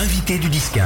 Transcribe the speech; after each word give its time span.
L'invité 0.00 0.38
du 0.38 0.48
10-15. 0.48 0.80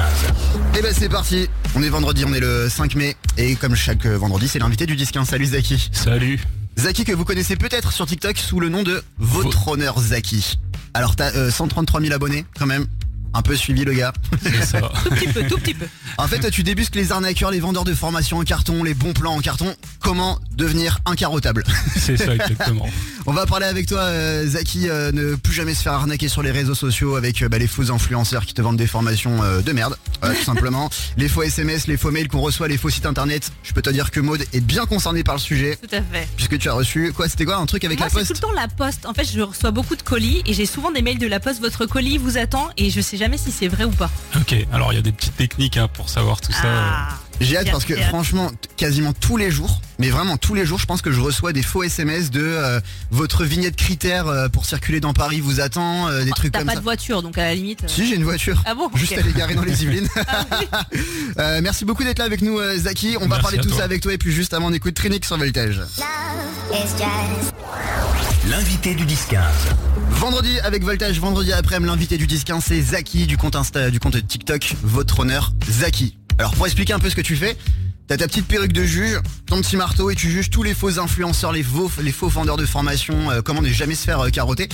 Et 0.77 0.83
ben 0.83 0.93
c'est 0.93 1.09
parti, 1.09 1.49
on 1.77 1.85
est 1.85 1.89
vendredi, 1.89 2.25
on 2.27 2.35
est 2.35 2.41
le 2.41 2.69
5 2.69 2.97
mai 2.97 3.17
et 3.39 3.55
comme 3.55 3.77
chaque 3.77 4.07
euh, 4.07 4.19
vendredi 4.19 4.49
c'est 4.49 4.59
l'invité 4.59 4.87
du 4.87 4.97
10-15. 4.97 5.27
Salut 5.27 5.47
Zaki. 5.47 5.89
Salut. 5.93 6.41
Zaki 6.77 7.05
que 7.05 7.13
vous 7.13 7.25
connaissez 7.25 7.55
peut-être 7.55 7.93
sur 7.93 8.07
TikTok 8.07 8.37
sous 8.37 8.59
le 8.59 8.71
nom 8.71 8.83
de 8.83 9.05
Votre 9.19 9.69
Honneur 9.69 10.01
Zaki. 10.01 10.59
Alors 10.95 11.15
t'as 11.15 11.33
euh, 11.37 11.53
133 11.53 12.01
000 12.01 12.13
abonnés 12.13 12.45
quand 12.59 12.67
même, 12.67 12.89
un 13.35 13.43
peu 13.43 13.55
suivi 13.55 13.85
le 13.85 13.93
gars. 13.93 14.13
C'est 14.43 14.65
ça. 14.65 14.81
Tout 15.05 15.11
petit 15.11 15.29
peu, 15.29 15.47
tout 15.47 15.59
petit 15.59 15.75
peu. 15.75 15.87
En 16.19 16.27
fait 16.27 16.41
toi, 16.41 16.51
tu 16.51 16.65
débusques 16.65 16.97
les 16.97 17.13
arnaqueurs, 17.13 17.53
les 17.53 17.61
vendeurs 17.61 17.85
de 17.85 17.95
formation 17.95 18.39
en 18.39 18.43
carton, 18.43 18.83
les 18.83 18.95
bons 18.95 19.13
plans 19.13 19.37
en 19.37 19.41
carton. 19.41 19.77
Comment 20.01 20.41
devenir 20.57 20.99
incarottable 21.07 21.65
C'est 21.97 22.17
ça 22.17 22.35
exactement. 22.35 22.89
On 23.27 23.33
va 23.33 23.47
parler 23.47 23.67
avec 23.67 23.87
toi, 23.87 24.01
euh, 24.01 24.47
Zaki, 24.47 24.89
euh, 24.89 25.11
ne 25.13 25.35
plus 25.35 25.53
jamais 25.55 25.75
se 25.75 25.83
faire 25.83 25.95
arnaquer 25.95 26.29
sur 26.29 26.43
les 26.43 26.51
réseaux 26.51 26.75
sociaux 26.75 27.17
avec 27.17 27.43
euh, 27.43 27.49
bah, 27.49 27.59
les 27.59 27.67
faux 27.67 27.91
influenceurs 27.91 28.45
qui 28.45 28.53
te 28.55 28.61
vendent 28.63 28.77
des 28.77 28.87
formations 28.87 29.43
euh, 29.43 29.63
de 29.63 29.73
merde, 29.73 29.97
tout 30.23 30.45
simplement. 30.45 30.91
Les 31.17 31.29
faux 31.29 31.43
SMS, 31.43 31.87
les 31.87 31.97
faux 31.97 32.11
mails 32.11 32.29
qu'on 32.29 32.41
reçoit, 32.41 32.67
les 32.69 32.77
faux 32.79 32.91
sites 32.91 33.07
internet. 33.07 33.51
Je 33.63 33.73
peux 33.73 33.83
te 33.83 33.91
dire 33.91 34.11
que 34.11 34.21
Maude 34.21 34.45
est 34.53 34.61
bien 34.61 34.85
concernée 34.87 35.23
par 35.23 35.37
le 35.37 35.41
sujet, 35.41 35.79
Tout 35.81 35.95
à 35.95 36.03
fait. 36.03 36.29
puisque 36.37 36.59
tu 36.59 36.69
as 36.69 36.73
reçu, 36.73 37.13
quoi, 37.13 37.29
c'était 37.29 37.45
quoi, 37.45 37.57
un 37.57 37.67
truc 37.67 37.85
avec 37.85 37.99
Moi, 37.99 38.07
la 38.07 38.11
c'est 38.11 38.19
poste 38.19 38.29
tout 38.29 38.35
le 38.35 38.55
temps 38.55 38.61
la 38.61 38.69
poste. 38.69 39.07
En 39.07 39.15
fait, 39.15 39.25
je 39.25 39.41
reçois 39.41 39.71
beaucoup 39.71 39.97
de 39.97 40.03
colis 40.03 40.43
et 40.47 40.55
j'ai 40.55 40.67
souvent 40.67 40.91
des 40.91 41.03
mails 41.03 41.19
de 41.19 41.27
la 41.27 41.41
poste. 41.41 41.61
Votre 41.61 41.87
colis 41.87 42.19
vous 42.19 42.37
attend 42.39 42.69
et 42.77 42.91
je 42.91 43.01
sais 43.01 43.17
jamais 43.17 43.39
si 43.39 43.51
c'est 43.53 43.69
vrai 43.69 43.85
ou 43.85 43.91
pas. 43.91 44.11
Ok, 44.37 44.55
alors 44.73 44.93
il 44.93 44.97
y 44.97 44.99
a 44.99 45.03
des 45.03 45.13
petites 45.13 45.37
techniques 45.37 45.77
hein, 45.77 45.89
pour 45.93 46.09
savoir 46.09 46.41
tout 46.41 46.53
ça. 46.53 47.09
Ah. 47.35 47.45
J'ai 47.45 47.57
hâte 47.59 47.71
parce 47.71 47.85
que 47.85 47.95
franchement, 47.97 48.51
quasiment 48.77 49.13
tous 49.13 49.37
les 49.37 49.51
jours, 49.51 49.81
mais 49.99 50.09
vraiment 50.09 50.37
tous 50.37 50.55
les 50.55 50.65
jours, 50.65 50.79
je 50.79 50.87
pense 50.87 51.03
que 51.03 51.11
je 51.13 51.21
reçois 51.21 51.53
des 51.53 51.63
faux 51.63 51.83
SMS 51.83 52.31
de 52.31 52.41
euh, 52.43 52.81
votre 53.11 53.45
vignette 53.45 53.75
critère 53.77 54.29
euh, 54.29 54.49
pour 54.49 54.67
circuler 54.67 55.01
dans 55.01 55.13
Paris 55.13 55.41
vous 55.41 55.61
attend, 55.61 56.09
euh, 56.09 56.25
des 56.25 56.31
trucs 56.31 56.53
T'as 56.53 56.61
comme 56.61 56.67
pas 56.69 56.75
ça. 56.75 56.79
de 56.79 56.85
voiture, 56.85 57.23
donc 57.23 57.37
à 57.37 57.43
la 57.45 57.55
limite. 57.55 57.85
euh, 57.85 57.89
Si 57.89 58.07
j'ai 58.07 58.15
une 58.15 58.25
voiture. 58.25 58.63
Ah 58.67 58.75
bon 58.75 58.89
Juste 58.95 59.19
à 59.19 59.21
l'égarer 59.23 59.55
dans 59.55 59.63
les 59.65 59.83
Yvelines. 59.83 60.09
Ah 60.29 60.47
oui. 60.61 60.99
Euh, 61.39 61.61
merci 61.63 61.85
beaucoup 61.85 62.05
d'être 62.05 62.19
là 62.21 62.25
avec 62.27 62.43
nous, 62.43 62.59
euh, 62.61 62.79
Zaki. 62.79 63.17
On 63.17 63.23
va 63.23 63.27
Merci 63.27 63.43
parler 63.43 63.59
tout 63.59 63.69
toi. 63.69 63.79
ça 63.79 63.85
avec 63.85 64.01
toi 64.01 64.13
et 64.13 64.19
puis 64.19 64.31
juste 64.33 64.55
avant 64.55 64.69
on 64.69 64.73
écoute 64.73 64.95
Trinix 64.95 65.27
sur 65.27 65.37
Voltage. 65.37 65.81
L'invité 68.49 68.95
du 68.95 69.05
10-15. 69.05 69.39
Vendredi 70.11 70.61
avec 70.61 70.85
Voltage, 70.85 71.19
vendredi 71.19 71.53
après-midi, 71.53 71.91
l'invité 71.91 72.17
du 72.19 72.27
10-15 72.29 72.61
c'est 72.65 72.81
Zaki 72.81 73.27
du 73.27 73.37
compte 73.37 73.57
Insta, 73.57 73.91
du 73.91 73.99
compte 73.99 74.25
TikTok, 74.27 74.75
votre 74.85 75.21
honneur 75.21 75.53
Zaki. 75.69 76.17
Alors 76.39 76.55
pour 76.55 76.67
expliquer 76.67 76.93
un 76.93 76.99
peu 76.99 77.09
ce 77.09 77.15
que 77.15 77.21
tu 77.21 77.37
fais, 77.37 77.57
t'as 78.09 78.17
ta 78.17 78.27
petite 78.27 78.47
perruque 78.47 78.73
de 78.73 78.85
juge, 78.85 79.21
ton 79.47 79.61
petit 79.61 79.77
marteau 79.77 80.11
et 80.11 80.15
tu 80.15 80.31
juges 80.31 80.51
tous 80.51 80.63
les 80.63 80.75
faux 80.75 80.99
influenceurs, 80.99 81.53
les 81.53 81.63
faux, 81.63 81.91
les 82.03 82.13
faux 82.13 82.29
vendeurs 82.29 82.57
de 82.57 82.67
formation, 82.67 83.31
euh, 83.31 83.41
comment 83.41 83.63
ne 83.63 83.69
jamais 83.69 83.95
se 83.95 84.05
faire 84.05 84.21
euh, 84.21 84.31
carotter. 84.31 84.69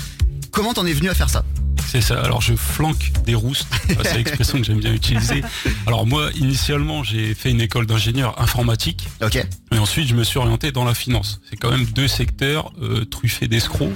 Comment 0.52 0.72
t'en 0.72 0.86
es 0.86 0.92
venu 0.92 1.10
à 1.10 1.14
faire 1.14 1.28
ça? 1.28 1.44
C'est 1.86 2.00
ça. 2.00 2.20
Alors 2.20 2.40
je 2.40 2.54
flanque 2.54 3.12
des 3.24 3.34
roustes. 3.34 3.68
C'est 4.02 4.16
l'expression 4.16 4.58
que 4.58 4.64
j'aime 4.64 4.80
bien 4.80 4.92
utiliser. 4.92 5.42
Alors 5.86 6.06
moi, 6.06 6.30
initialement, 6.34 7.02
j'ai 7.04 7.34
fait 7.34 7.50
une 7.50 7.60
école 7.60 7.86
d'ingénieur 7.86 8.40
informatique. 8.40 9.08
Ok. 9.22 9.44
Et 9.72 9.78
ensuite, 9.78 10.08
je 10.08 10.14
me 10.14 10.24
suis 10.24 10.38
orienté 10.38 10.72
dans 10.72 10.84
la 10.84 10.94
finance. 10.94 11.40
C'est 11.48 11.56
quand 11.56 11.70
même 11.70 11.84
deux 11.84 12.08
secteurs 12.08 12.72
euh, 12.82 13.04
truffés 13.04 13.48
d'escrocs. 13.48 13.90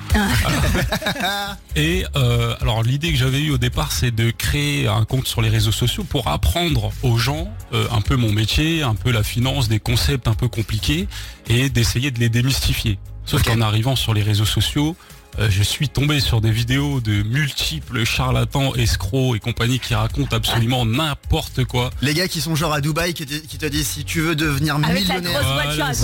Et 1.77 2.05
euh, 2.17 2.55
alors 2.61 2.83
l'idée 2.83 3.11
que 3.13 3.19
j'avais 3.19 3.41
eue 3.41 3.51
au 3.51 3.59
départ, 3.59 3.93
c'est 3.93 4.13
de 4.13 4.31
créer 4.31 4.87
un 4.87 5.05
compte 5.05 5.27
sur 5.27 5.43
les 5.43 5.49
réseaux 5.49 5.73
sociaux 5.73 6.05
pour 6.05 6.29
apprendre 6.29 6.93
aux 7.03 7.19
gens 7.19 7.53
euh, 7.73 7.87
un 7.91 8.01
peu 8.01 8.17
mon 8.17 8.33
métier, 8.33 8.83
un 8.83 8.95
peu 8.95 9.11
la 9.11 9.23
finance, 9.23 9.69
des 9.69 9.81
concepts 9.81 10.29
un 10.29 10.35
peu 10.35 10.49
compliqués, 10.49 11.09
et 11.49 11.69
d'essayer 11.71 12.11
de 12.11 12.21
les 12.21 12.29
démystifier. 12.29 12.99
Sauf 13.27 13.43
qu'en 13.43 13.61
arrivant 13.61 13.97
sur 13.97 14.13
les 14.13 14.23
réseaux 14.23 14.45
sociaux, 14.45 14.97
je 15.39 15.63
suis 15.63 15.89
tombé 15.89 16.21
sur 16.21 16.41
des 16.41 16.51
vidéos 16.51 17.01
de 17.01 17.23
multiples 17.23 18.05
charlatans, 18.05 18.75
escrocs 18.77 19.37
et 19.37 19.41
compagnie 19.41 19.81
qui 19.81 19.95
racontent 19.95 20.35
absolument 20.37 20.85
n'importe 20.87 21.65
quoi. 21.65 21.91
Les 22.03 22.15
gars 22.15 22.29
qui 22.29 22.41
sont 22.41 22.55
genre 22.55 22.73
à 22.73 22.81
Dubaï 22.81 23.15
qui 23.15 23.27
te, 23.27 23.35
qui 23.35 23.59
te 23.59 23.67
disent 23.67 23.87
si 23.89 24.05
tu 24.05 24.21
veux 24.21 24.37
devenir 24.37 24.77
Avec 24.77 25.07
la 25.09 25.19
millionnaire. 25.21 25.43
grosse 25.43 25.53
voiture 25.55 25.85
à 25.87 25.95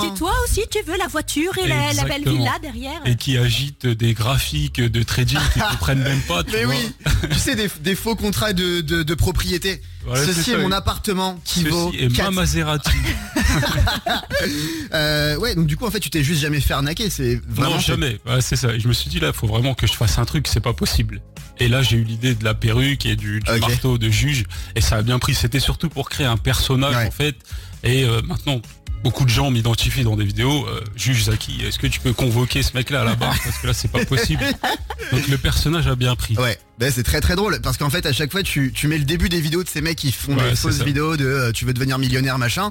côté. 0.00 0.18
toi 0.18 0.32
aussi 0.44 0.62
tu 0.70 0.78
veux 0.86 0.96
la 0.96 1.06
voiture 1.06 1.52
et 1.58 1.68
la, 1.68 1.92
la 1.92 2.04
belle 2.04 2.24
villa 2.28 2.52
derrière. 2.62 3.00
et 3.04 3.16
qui 3.16 3.36
agitent 3.36 3.86
des 3.86 4.14
graphiques 4.14 4.80
de 4.80 5.02
trading 5.02 5.38
qui 5.52 5.60
comprennent 5.60 6.02
même 6.02 6.22
pas. 6.22 6.42
tu 6.44 6.52
Mais 6.54 6.64
vois. 6.64 6.74
oui, 6.74 6.92
tu 7.30 7.38
sais 7.38 7.54
des, 7.56 7.68
des 7.80 7.94
faux 7.94 8.16
contrats 8.16 8.52
de, 8.52 8.80
de, 8.80 9.02
de 9.02 9.14
propriété. 9.14 9.80
Voilà, 10.06 10.24
Ceci 10.24 10.52
est 10.52 10.56
mon 10.58 10.72
appartement 10.72 11.38
qui 11.44 11.60
Ceci 11.60 11.70
vaut 11.70 11.92
est 11.92 12.08
4 12.14 12.30
ma 12.30 12.40
Maserati. 12.42 12.90
Euh, 14.94 15.36
ouais, 15.36 15.54
donc 15.54 15.66
du 15.66 15.76
coup, 15.76 15.86
en 15.86 15.90
fait, 15.90 16.00
tu 16.00 16.10
t'es 16.10 16.22
juste 16.22 16.40
jamais 16.40 16.60
fait 16.60 16.72
arnaquer. 16.72 17.10
C'est 17.10 17.40
vraiment. 17.48 17.74
non, 17.74 17.80
jamais. 17.80 18.18
Ouais, 18.26 18.40
c'est 18.40 18.56
ça. 18.56 18.72
Et 18.72 18.80
je 18.80 18.88
me 18.88 18.92
suis 18.92 19.10
dit 19.10 19.20
là, 19.20 19.32
faut 19.32 19.46
vraiment 19.46 19.74
que 19.74 19.86
je 19.86 19.92
fasse 19.92 20.18
un 20.18 20.24
truc, 20.24 20.46
c'est 20.48 20.60
pas 20.60 20.72
possible. 20.72 21.20
Et 21.58 21.68
là, 21.68 21.82
j'ai 21.82 21.96
eu 21.96 22.04
l'idée 22.04 22.34
de 22.34 22.44
la 22.44 22.54
perruque 22.54 23.04
et 23.04 23.16
du, 23.16 23.42
marteau 23.60 23.98
de 23.98 24.08
juge. 24.08 24.44
Et 24.76 24.80
ça 24.80 24.96
a 24.96 25.02
bien 25.02 25.18
pris. 25.18 25.34
C'était 25.34 25.60
surtout 25.60 25.88
pour 25.88 26.08
créer 26.08 26.26
un 26.26 26.36
personnage, 26.36 26.94
Ouais. 26.96 27.06
en 27.06 27.10
fait. 27.10 27.36
Et 27.84 28.04
euh, 28.04 28.22
maintenant, 28.22 28.62
beaucoup 29.02 29.24
de 29.24 29.28
gens 29.30 29.50
m'identifient 29.50 30.04
dans 30.04 30.16
des 30.16 30.24
vidéos. 30.24 30.66
Euh, 30.68 30.80
juge 30.96 31.24
Zaki, 31.24 31.62
est-ce 31.66 31.78
que 31.78 31.86
tu 31.86 32.00
peux 32.00 32.12
convoquer 32.12 32.62
ce 32.62 32.74
mec-là 32.76 33.02
à 33.02 33.04
la 33.04 33.14
barre? 33.14 33.36
Parce 33.44 33.58
que 33.58 33.66
là, 33.66 33.72
c'est 33.74 33.90
pas 33.90 34.04
possible. 34.04 34.44
Donc 35.12 35.26
le 35.28 35.36
personnage 35.38 35.86
a 35.86 35.96
bien 35.96 36.14
pris. 36.16 36.36
Ouais, 36.36 36.58
ben 36.78 36.90
c'est 36.92 37.02
très 37.02 37.20
très 37.20 37.34
drôle 37.36 37.60
parce 37.62 37.76
qu'en 37.76 37.88
fait 37.90 38.04
à 38.04 38.12
chaque 38.12 38.30
fois 38.30 38.42
tu, 38.42 38.72
tu 38.74 38.88
mets 38.88 38.98
le 38.98 39.04
début 39.04 39.28
des 39.28 39.40
vidéos 39.40 39.62
de 39.64 39.68
ces 39.68 39.80
mecs 39.80 39.96
qui 39.96 40.12
font 40.12 40.36
Ouais, 40.36 40.50
des 40.50 40.56
fausses 40.56 40.78
ça. 40.78 40.84
vidéos 40.84 41.16
de 41.16 41.24
euh, 41.24 41.52
tu 41.52 41.64
veux 41.64 41.72
devenir 41.72 41.98
millionnaire 41.98 42.36
machin 42.38 42.70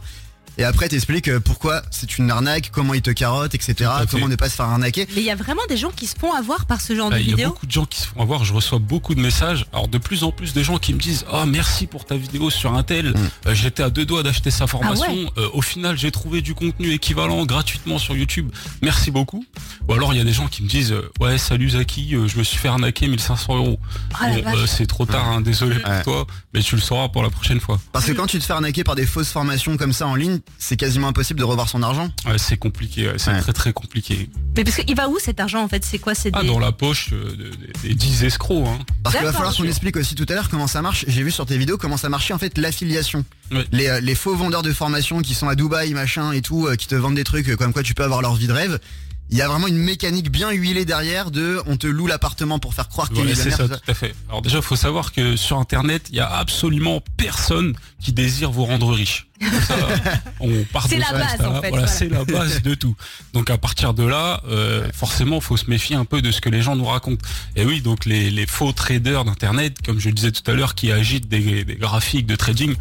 et 0.58 0.64
après 0.64 0.88
t'expliques 0.90 1.28
euh, 1.28 1.40
pourquoi 1.40 1.82
c'est 1.92 2.18
une 2.18 2.32
arnaque, 2.32 2.70
comment 2.72 2.94
ils 2.94 3.02
te 3.02 3.12
carottent, 3.12 3.56
etc. 3.56 3.90
Comment 4.10 4.28
ne 4.28 4.36
pas 4.36 4.50
se 4.50 4.56
faire 4.56 4.66
arnaquer. 4.66 5.08
Mais 5.16 5.22
il 5.22 5.26
y 5.26 5.32
a 5.32 5.36
vraiment 5.36 5.62
des 5.70 5.78
gens 5.78 5.92
qui 5.92 6.08
se 6.08 6.16
font 6.18 6.34
avoir 6.34 6.66
par 6.66 6.82
ce 6.82 6.96
genre 6.96 7.10
Ah, 7.12 7.18
de 7.18 7.22
Il 7.22 7.38
y 7.40 7.44
a 7.44 7.48
beaucoup 7.48 7.66
de 7.66 7.72
gens 7.72 7.86
qui 7.86 8.00
se 8.02 8.08
font 8.08 8.22
avoir, 8.22 8.44
je 8.46 8.54
reçois 8.54 8.80
beaucoup 8.80 9.16
de 9.16 9.22
messages. 9.22 9.66
Alors 9.74 9.88
de 9.88 9.98
plus 9.98 10.24
en 10.24 10.32
plus 10.32 10.54
de 10.54 10.64
gens 10.64 10.78
qui 10.78 10.94
me 10.94 11.00
disent 11.00 11.26
Oh 11.32 11.46
merci 11.46 11.88
pour 11.88 12.06
ta 12.06 12.16
vidéo 12.16 12.50
sur 12.50 12.74
un 12.74 12.84
tel, 12.84 13.08
Mm. 13.08 13.30
Euh, 13.48 13.54
j'étais 13.56 13.84
à 13.84 13.90
deux 13.90 14.06
doigts 14.06 14.24
d'acheter 14.24 14.52
sa 14.52 14.68
formation. 14.68 15.06
Ah 15.10 15.12
ouais. 15.40 15.46
Euh, 15.46 15.50
au 15.54 15.62
final 15.62 15.98
j'ai 15.98 16.12
trouvé 16.12 16.42
du 16.42 16.54
contenu 16.56 16.92
équivalent 16.92 17.46
gratuitement 17.46 17.98
sur 18.00 18.16
YouTube. 18.16 18.52
Merci 18.82 19.12
beaucoup. 19.12 19.46
Ou 19.88 19.94
alors 19.94 20.14
il 20.14 20.18
y 20.18 20.22
a 20.22 20.24
des 20.26 20.34
gens 20.34 20.48
qui 20.48 20.64
me 20.64 20.68
disent 20.68 20.94
Ouais 21.20 21.38
salut 21.38 21.70
Zaki, 21.72 22.16
euh, 22.16 22.28
je 22.28 22.38
me 22.38 22.44
suis 22.44 22.58
fait 22.58 22.68
arnaquer 22.68 23.08
1500 23.08 23.56
euros. 23.56 23.80
Ah, 24.20 24.28
Bon, 24.30 24.58
euh, 24.58 24.66
c'est 24.68 24.86
trop 24.88 25.06
tard, 25.06 25.28
hein, 25.30 25.42
désolé 25.42 25.78
Ouais. 25.78 25.84
pour 26.04 26.04
toi, 26.04 26.28
mais 26.54 26.62
tu 26.62 26.76
le 26.76 26.82
sauras 26.82 27.08
pour 27.10 27.24
la 27.24 27.30
prochaine 27.30 27.60
fois. 27.60 27.80
Parce 27.92 28.06
que 28.06 28.12
quand 28.12 28.28
tu 28.28 28.40
te 28.40 28.44
fais 28.44 28.54
arnaquer 28.54 28.84
par 28.84 28.96
des 28.96 29.06
fausses 29.06 29.30
formations 29.32 29.78
comme 29.78 29.94
ça 29.94 30.08
en 30.08 30.16
ligne, 30.16 30.37
c'est 30.58 30.78
quasiment 30.78 31.08
impossible 31.08 31.40
de 31.40 31.44
revoir 31.46 31.70
son 31.70 31.84
argent. 31.84 32.10
Ouais, 32.26 32.38
c'est 32.38 32.58
compliqué, 32.58 33.08
ouais, 33.08 33.14
c'est 33.18 33.32
Ouais. 33.32 33.42
très 33.42 33.54
très 33.54 33.74
compliqué. 33.74 34.30
Mais 34.56 34.64
parce 34.64 34.78
qu'il 34.78 34.96
va 34.96 35.08
où 35.10 35.18
cet 35.20 35.40
argent 35.40 35.64
en 35.64 35.68
fait? 35.68 35.84
C'est 35.86 36.00
quoi? 36.00 36.16
C'est 36.16 36.32
Ah 36.34 36.42
des... 36.42 36.48
dans 36.48 36.60
la 36.60 36.72
poche 36.72 37.10
euh, 37.14 37.32
de- 37.32 37.44
de- 37.50 37.58
des 37.84 37.94
10 37.94 38.24
escrocs. 38.24 38.66
Hein. 38.68 38.80
Parce 39.04 39.16
qu'il 39.16 39.26
va 39.26 39.34
falloir 39.34 39.56
qu'on 39.56 39.64
explique 39.66 39.98
aussi 39.98 40.16
tout 40.16 40.26
à 40.30 40.34
l'heure 40.34 40.50
comment 40.50 40.68
ça 40.68 40.82
marche. 40.82 41.06
J'ai 41.08 41.24
vu 41.24 41.32
sur 41.32 41.46
tes 41.46 41.58
vidéos 41.58 41.78
comment 41.78 41.98
ça 41.98 42.10
marchait 42.10 42.34
en 42.34 42.38
fait 42.38 42.58
l'affiliation. 42.58 43.24
Ouais. 43.52 43.66
Les, 43.72 43.88
euh, 43.88 44.00
les 44.02 44.16
faux 44.16 44.36
vendeurs 44.36 44.62
de 44.64 44.72
formation 44.74 45.22
qui 45.22 45.34
sont 45.36 45.48
à 45.48 45.56
Dubaï 45.56 45.94
machin 45.94 46.32
et 46.32 46.42
tout, 46.42 46.68
euh, 46.68 46.76
qui 46.76 46.88
te 46.88 46.96
vendent 46.96 47.16
des 47.16 47.24
trucs 47.24 47.56
comme 47.56 47.74
quoi 47.74 47.84
tu 47.84 47.94
peux 47.94 48.04
avoir 48.04 48.22
leur 48.22 48.36
vie 48.36 48.48
de 48.48 48.54
rêve. 48.54 48.80
Il 49.30 49.38
y 49.38 49.42
a 49.42 49.48
vraiment 49.50 49.68
une 49.68 49.78
mécanique 49.78 50.32
bien 50.32 50.52
huilée 50.52 50.86
derrière 50.86 51.32
de 51.32 51.62
on 51.66 51.76
te 51.76 51.86
loue 51.86 52.08
l'appartement 52.08 52.60
pour 52.60 52.74
faire 52.74 52.88
croire 52.88 53.10
t'es 53.10 53.22
Ouais, 53.22 53.36
c'est 53.36 53.52
ça, 53.52 53.68
tout 53.68 53.76
à 53.88 53.94
fait. 53.94 54.16
Alors 54.30 54.42
déjà, 54.42 54.58
il 54.60 54.64
faut 54.64 54.78
savoir 54.78 55.12
que 55.12 55.36
sur 55.36 55.58
Internet, 55.58 56.04
il 56.10 56.16
y 56.16 56.20
a 56.22 56.30
absolument 56.30 57.02
personne 57.18 57.76
qui 58.00 58.14
désire 58.14 58.52
vous 58.52 58.64
rendre 58.64 58.90
riche. 58.94 59.28
Ça, 59.68 59.76
on 60.40 60.64
part 60.72 60.88
C'est 60.88 60.96
de 60.96 61.02
la 61.02 61.08
ça, 61.08 61.14
base, 61.18 61.38
ça, 61.38 61.50
en 61.50 61.62
fait, 61.62 61.70
Voilà, 61.70 61.86
voilà. 61.86 61.88
c'est 61.88 62.10
la 62.10 62.24
base 62.24 62.62
de 62.62 62.74
tout. 62.74 62.96
Donc 63.34 63.50
à 63.50 63.58
partir 63.58 63.94
de 63.94 64.04
là, 64.04 64.42
euh, 64.48 64.88
forcément, 64.94 65.42
faut 65.42 65.58
se 65.58 65.70
méfier 65.70 65.98
un 65.98 66.06
peu 66.06 66.22
de 66.22 66.32
ce 66.32 66.40
que 66.40 66.50
les 66.50 66.62
gens 66.62 66.78
nous 66.78 66.86
racontent. 66.86 67.26
Et 67.58 67.66
oui, 67.66 67.82
donc 67.82 68.06
les, 68.06 68.30
les 68.30 68.46
faux 68.48 68.72
traders 68.72 69.26
d'Internet, 69.26 69.78
comme 69.86 70.00
je 70.00 70.08
le 70.08 70.14
disais 70.16 70.32
tout 70.32 70.50
à 70.50 70.54
l'heure, 70.54 70.74
qui 70.74 70.90
agitent 70.92 71.28
des, 71.28 71.66
des 71.66 71.76
graphiques 71.76 72.28
de 72.28 72.36
trading, 72.38 72.76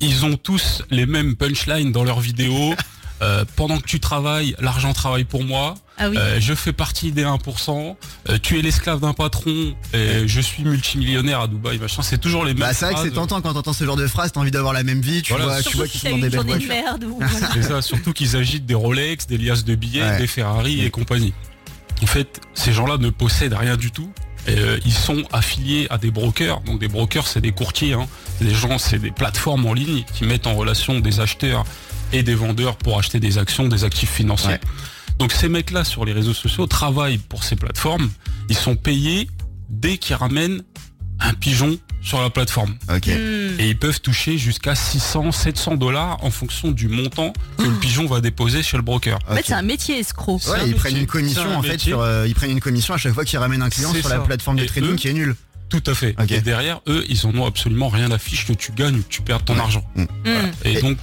ils 0.00 0.24
ont 0.24 0.36
tous 0.38 0.82
les 0.90 1.04
mêmes 1.04 1.36
punchlines 1.36 1.92
dans 1.92 2.02
leurs 2.02 2.20
vidéos. 2.20 2.74
Euh, 3.22 3.44
pendant 3.56 3.78
que 3.78 3.86
tu 3.86 4.00
travailles, 4.00 4.56
l'argent 4.58 4.92
travaille 4.92 5.24
pour 5.24 5.44
moi. 5.44 5.74
Ah 5.96 6.08
oui. 6.10 6.16
Euh, 6.18 6.40
je 6.40 6.54
fais 6.54 6.72
partie 6.72 7.12
des 7.12 7.22
1%. 7.24 7.96
Euh, 8.28 8.38
tu 8.42 8.58
es 8.58 8.62
l'esclave 8.62 8.98
d'un 9.00 9.12
patron. 9.12 9.74
Et 9.94 10.26
je 10.26 10.40
suis 10.40 10.64
multimillionnaire 10.64 11.40
à 11.42 11.46
Dubaï. 11.46 11.78
Machin. 11.78 12.02
C'est 12.02 12.18
toujours 12.18 12.44
les 12.44 12.52
mêmes. 12.54 12.60
Bah 12.62 12.74
c'est 12.74 12.86
vrai 12.86 12.94
que 12.94 13.00
c'est 13.00 13.12
tentant 13.12 13.40
quand 13.40 13.52
t'entends 13.52 13.72
ce 13.72 13.84
genre 13.84 13.96
de 13.96 14.06
phrase, 14.08 14.32
t'as 14.32 14.40
envie 14.40 14.50
d'avoir 14.50 14.72
la 14.72 14.82
même 14.82 15.00
vie, 15.00 15.22
tu 15.22 15.32
Voilà. 15.32 15.46
vois, 15.46 15.62
tu 15.62 15.76
vois 15.76 15.86
qu'ils 15.86 16.00
sont 16.00 16.10
dans 16.10 16.18
des 16.18 16.30
belles 16.30 16.40
voitures. 16.44 16.68
merde. 16.68 17.04
Ou... 17.04 17.18
voilà. 17.20 17.48
C'est 17.54 17.62
ça. 17.62 17.80
Surtout 17.82 18.12
qu'ils 18.12 18.34
agitent 18.36 18.66
des 18.66 18.74
Rolex, 18.74 19.26
des 19.28 19.38
liasses 19.38 19.64
de 19.64 19.74
billets, 19.76 20.02
Ouais. 20.02 20.18
des 20.18 20.26
Ferrari 20.26 20.84
et 20.84 20.90
compagnie. 20.90 21.32
En 22.02 22.06
fait, 22.06 22.40
ces 22.54 22.72
gens-là 22.72 22.96
ne 22.98 23.10
possèdent 23.10 23.54
rien 23.54 23.76
du 23.76 23.92
tout. 23.92 24.10
Et, 24.48 24.58
euh, 24.58 24.80
ils 24.84 24.92
sont 24.92 25.22
affiliés 25.32 25.86
à 25.90 25.98
des 25.98 26.10
brokers. 26.10 26.60
Donc 26.62 26.80
des 26.80 26.88
brokers, 26.88 27.28
c'est 27.28 27.40
des 27.40 27.52
courtiers. 27.52 27.92
Hein. 27.92 28.08
C'est 28.38 28.46
des 28.46 28.54
gens, 28.54 28.78
c'est 28.78 28.98
des 28.98 29.12
plateformes 29.12 29.64
en 29.66 29.74
ligne 29.74 30.02
qui 30.12 30.24
mettent 30.24 30.48
en 30.48 30.54
relation 30.54 30.98
des 30.98 31.20
acheteurs 31.20 31.64
et 32.12 32.22
des 32.22 32.34
vendeurs 32.34 32.76
pour 32.76 32.98
acheter 32.98 33.20
des 33.20 33.38
actions, 33.38 33.68
des 33.68 33.84
actifs 33.84 34.10
financiers. 34.10 34.50
Ouais. 34.50 34.60
Donc 35.18 35.32
ces 35.32 35.48
mecs-là 35.48 35.84
sur 35.84 36.04
les 36.04 36.12
réseaux 36.12 36.34
sociaux 36.34 36.66
travaillent 36.66 37.18
pour 37.18 37.44
ces 37.44 37.56
plateformes. 37.56 38.10
Ils 38.48 38.56
sont 38.56 38.76
payés 38.76 39.28
dès 39.68 39.98
qu'ils 39.98 40.16
ramènent 40.16 40.62
un 41.20 41.34
pigeon 41.34 41.78
sur 42.02 42.20
la 42.20 42.30
plateforme. 42.30 42.74
Ok. 42.92 43.06
Hmm. 43.06 43.60
Et 43.60 43.68
ils 43.68 43.78
peuvent 43.78 44.00
toucher 44.00 44.36
jusqu'à 44.36 44.74
600, 44.74 45.30
700 45.30 45.76
dollars 45.76 46.18
en 46.24 46.30
fonction 46.30 46.72
du 46.72 46.88
montant 46.88 47.32
que 47.58 47.62
le 47.62 47.74
pigeon 47.74 48.06
va 48.06 48.20
déposer 48.20 48.62
chez 48.64 48.76
le 48.76 48.82
broker. 48.82 49.18
En 49.28 49.36
fait, 49.36 49.44
c'est 49.46 49.54
un 49.54 49.62
métier 49.62 50.00
escroc. 50.00 50.40
Ouais, 50.48 50.58
un 50.60 50.66
ils 50.66 50.74
prennent 50.74 50.96
une 50.96 51.06
commission 51.06 51.44
un 51.48 51.56
en 51.56 51.62
fait 51.62 51.78
sur, 51.78 52.00
euh, 52.00 52.26
ils 52.26 52.34
prennent 52.34 52.50
une 52.50 52.60
commission 52.60 52.94
à 52.94 52.96
chaque 52.96 53.12
fois 53.14 53.24
qu'ils 53.24 53.38
ramènent 53.38 53.62
un 53.62 53.70
client 53.70 53.94
sur 53.94 54.08
la 54.08 54.18
plateforme 54.18 54.56
de 54.56 54.64
Et 54.64 54.66
trading 54.66 54.90
eux, 54.92 54.96
qui 54.96 55.08
est 55.08 55.12
nulle. 55.12 55.36
Tout 55.68 55.82
à 55.86 55.94
fait. 55.94 56.14
Et 56.28 56.40
derrière, 56.40 56.80
eux, 56.88 57.04
ils 57.08 57.24
en 57.26 57.30
ont 57.36 57.46
absolument 57.46 57.88
rien 57.88 58.10
à 58.10 58.18
fiche 58.18 58.46
que 58.46 58.52
tu 58.52 58.72
gagnes 58.72 58.96
ou 58.96 59.02
que 59.02 59.08
tu 59.08 59.22
perds 59.22 59.44
ton 59.44 59.54
Ouais. 59.54 59.60
argent. 59.60 59.84
Mm. 59.94 60.04
Voilà. 60.24 60.40
Et, 60.64 60.72
Et- 60.72 60.80
donc, 60.82 60.98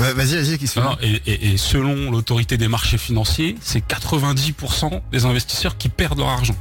Ouais, 0.00 0.12
vas-y, 0.14 0.36
vas-y, 0.36 0.58
que 0.58 0.80
non, 0.80 0.96
et, 1.02 1.20
et- 1.26 1.50
et 1.52 1.56
selon 1.56 2.10
l'autorité 2.12 2.56
des 2.56 2.68
marchés 2.68 2.98
financiers, 2.98 3.56
c'est 3.60 3.84
90% 3.84 5.02
des 5.10 5.24
investisseurs 5.24 5.76
qui 5.76 5.88
perdent 5.88 6.18
leur 6.18 6.28
argent. 6.28 6.54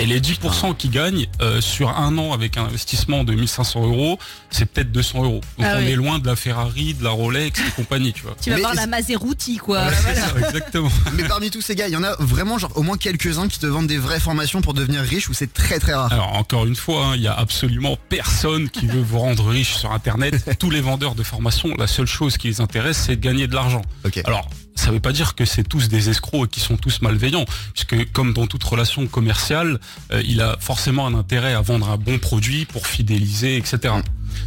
Et 0.00 0.06
les 0.06 0.20
10% 0.20 0.76
qui 0.76 0.88
gagnent 0.88 1.26
euh, 1.40 1.60
sur 1.60 1.90
un 1.90 2.16
an 2.18 2.32
avec 2.32 2.56
un 2.56 2.64
investissement 2.64 3.24
de 3.24 3.32
1500 3.34 3.82
euros, 3.86 4.18
c'est 4.50 4.66
peut-être 4.66 4.90
200 4.92 5.24
euros. 5.24 5.40
Donc 5.58 5.66
Ah 5.68 5.74
on 5.76 5.82
oui. 5.82 5.90
est 5.90 5.96
loin 5.96 6.18
de 6.18 6.26
la 6.26 6.36
Ferrari, 6.36 6.94
de 6.94 7.04
la 7.04 7.10
Rolex 7.10 7.60
et 7.60 7.70
compagnie, 7.76 8.12
tu 8.12 8.22
vois. 8.22 8.36
Tu 8.40 8.50
vas 8.50 8.56
Mais 8.56 8.62
voir 8.62 8.74
la 8.74 8.86
Maserati, 8.86 9.56
quoi. 9.58 9.82
C'est 9.90 10.14
ça, 10.14 10.32
exactement. 10.48 10.90
Mais 11.14 11.24
parmi 11.24 11.50
tous 11.50 11.60
ces 11.60 11.74
gars, 11.74 11.88
il 11.88 11.92
y 11.92 11.96
en 11.96 12.02
a 12.02 12.14
vraiment 12.18 12.58
genre 12.58 12.72
au 12.76 12.82
moins 12.82 12.96
quelques-uns 12.96 13.48
qui 13.48 13.58
te 13.58 13.66
vendent 13.66 13.86
des 13.86 13.98
vraies 13.98 14.20
formations 14.20 14.60
pour 14.62 14.74
devenir 14.74 15.02
riche 15.02 15.28
ou 15.28 15.34
c'est 15.34 15.52
très 15.52 15.78
très 15.78 15.94
rare? 15.94 16.12
Alors 16.12 16.34
encore 16.34 16.66
une 16.66 16.76
fois, 16.76 17.06
hein, 17.06 17.16
il 17.16 17.22
y 17.22 17.28
a 17.28 17.34
absolument 17.34 17.96
personne 18.08 18.68
qui 18.70 18.86
veut 18.86 19.02
vous 19.02 19.18
rendre 19.18 19.46
riche 19.48 19.74
sur 19.74 19.92
Internet. 19.92 20.50
Tous 20.58 20.70
les 20.70 20.80
vendeurs 20.80 21.14
de 21.14 21.22
formation, 21.22 21.74
la 21.78 21.86
seule 21.86 22.06
chose 22.06 22.36
qui 22.36 22.48
les 22.48 22.60
intéresse, 22.60 22.98
c'est 23.06 23.16
de 23.16 23.20
gagner 23.20 23.46
de 23.46 23.54
l'argent. 23.54 23.82
Ok. 24.04 24.20
Alors, 24.24 24.48
ça 24.74 24.90
veut 24.90 25.00
pas 25.00 25.12
dire 25.12 25.34
que 25.34 25.44
c'est 25.44 25.62
tous 25.64 25.88
des 25.88 26.08
escrocs 26.08 26.46
et 26.46 26.48
qu'ils 26.48 26.62
sont 26.62 26.76
tous 26.76 27.02
malveillants, 27.02 27.44
puisque 27.74 28.10
comme 28.12 28.32
dans 28.32 28.46
toute 28.46 28.64
relation 28.64 29.06
commerciale, 29.06 29.80
euh, 30.12 30.22
il 30.24 30.40
a 30.40 30.56
forcément 30.60 31.06
un 31.06 31.14
intérêt 31.14 31.54
à 31.54 31.60
vendre 31.60 31.90
un 31.90 31.96
bon 31.96 32.18
produit 32.18 32.64
pour 32.64 32.86
fidéliser, 32.86 33.56
etc. 33.56 33.94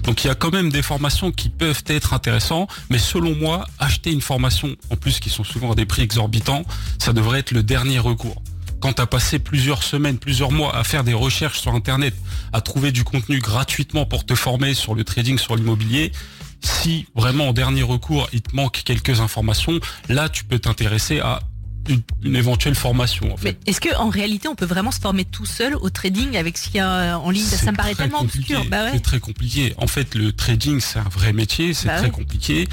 Donc 0.03 0.23
il 0.23 0.27
y 0.27 0.29
a 0.29 0.35
quand 0.35 0.51
même 0.51 0.71
des 0.71 0.81
formations 0.81 1.31
qui 1.31 1.49
peuvent 1.49 1.83
être 1.87 2.13
intéressantes, 2.13 2.69
mais 2.89 2.97
selon 2.97 3.35
moi, 3.35 3.65
acheter 3.79 4.11
une 4.11 4.21
formation, 4.21 4.75
en 4.89 4.95
plus 4.95 5.19
qui 5.19 5.29
sont 5.29 5.43
souvent 5.43 5.71
à 5.71 5.75
des 5.75 5.85
prix 5.85 6.01
exorbitants, 6.01 6.63
ça 6.99 7.13
devrait 7.13 7.39
être 7.39 7.51
le 7.51 7.63
dernier 7.63 7.99
recours. 7.99 8.41
Quand 8.79 8.93
tu 8.93 9.01
as 9.01 9.07
passé 9.07 9.39
plusieurs 9.39 9.83
semaines, 9.83 10.17
plusieurs 10.17 10.51
mois 10.51 10.75
à 10.75 10.83
faire 10.83 11.03
des 11.03 11.13
recherches 11.13 11.59
sur 11.59 11.73
Internet, 11.73 12.13
à 12.53 12.61
trouver 12.61 12.91
du 12.91 13.03
contenu 13.03 13.39
gratuitement 13.39 14.05
pour 14.05 14.25
te 14.25 14.35
former 14.35 14.73
sur 14.73 14.95
le 14.95 15.03
trading, 15.03 15.39
sur 15.39 15.55
l'immobilier, 15.55 16.11
si 16.65 17.07
vraiment 17.15 17.49
en 17.49 17.53
dernier 17.53 17.83
recours 17.83 18.27
il 18.33 18.41
te 18.41 18.55
manque 18.55 18.81
quelques 18.83 19.19
informations, 19.21 19.79
là 20.09 20.29
tu 20.29 20.43
peux 20.43 20.59
t'intéresser 20.59 21.19
à 21.19 21.39
une, 21.87 22.01
une 22.23 22.35
éventuelle 22.35 22.73
formation 22.73 23.31
en 23.31 23.35
Mais 23.43 23.55
est-ce 23.67 23.79
que 23.79 23.95
en 23.97 24.09
réalité 24.09 24.47
on 24.47 24.55
peut 24.55 24.65
vraiment 24.65 24.89
se 24.89 24.99
former 24.99 25.23
tout 25.23 25.45
seul 25.45 25.75
au 25.75 25.91
trading 25.91 26.35
avec 26.35 26.57
ce 26.57 26.65
qu'il 26.65 26.77
y 26.77 26.79
a 26.79 27.19
en 27.19 27.29
ligne? 27.29 27.43
Ça 27.45 27.71
me 27.71 27.77
paraît 27.77 27.93
tellement 27.93 28.19
compliqué. 28.21 28.55
obscur. 28.55 28.71
Bah 28.71 28.85
ouais. 28.85 28.89
C'est 28.93 29.01
très 29.03 29.19
compliqué. 29.19 29.75
En 29.77 29.85
fait, 29.85 30.15
le 30.15 30.31
trading, 30.31 30.79
c'est 30.79 30.97
un 30.97 31.09
vrai 31.09 31.31
métier, 31.31 31.75
c'est 31.75 31.87
Bah 31.87 31.97
très 31.97 32.05
ouais. 32.05 32.11
compliqué. 32.11 32.67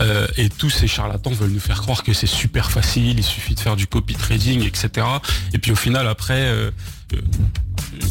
Euh, 0.00 0.26
et 0.36 0.50
tous 0.50 0.68
ces 0.68 0.86
charlatans 0.86 1.30
veulent 1.30 1.50
nous 1.50 1.60
faire 1.60 1.80
croire 1.80 2.02
que 2.02 2.12
c'est 2.12 2.26
super 2.26 2.70
facile, 2.70 3.18
il 3.18 3.24
suffit 3.24 3.54
de 3.54 3.60
faire 3.60 3.74
du 3.74 3.86
copy 3.86 4.14
trading, 4.14 4.62
etc. 4.66 5.06
Et 5.54 5.58
puis 5.58 5.72
au 5.72 5.76
final, 5.76 6.06
après, 6.06 6.34
euh, 6.42 6.70
euh, 7.14 7.20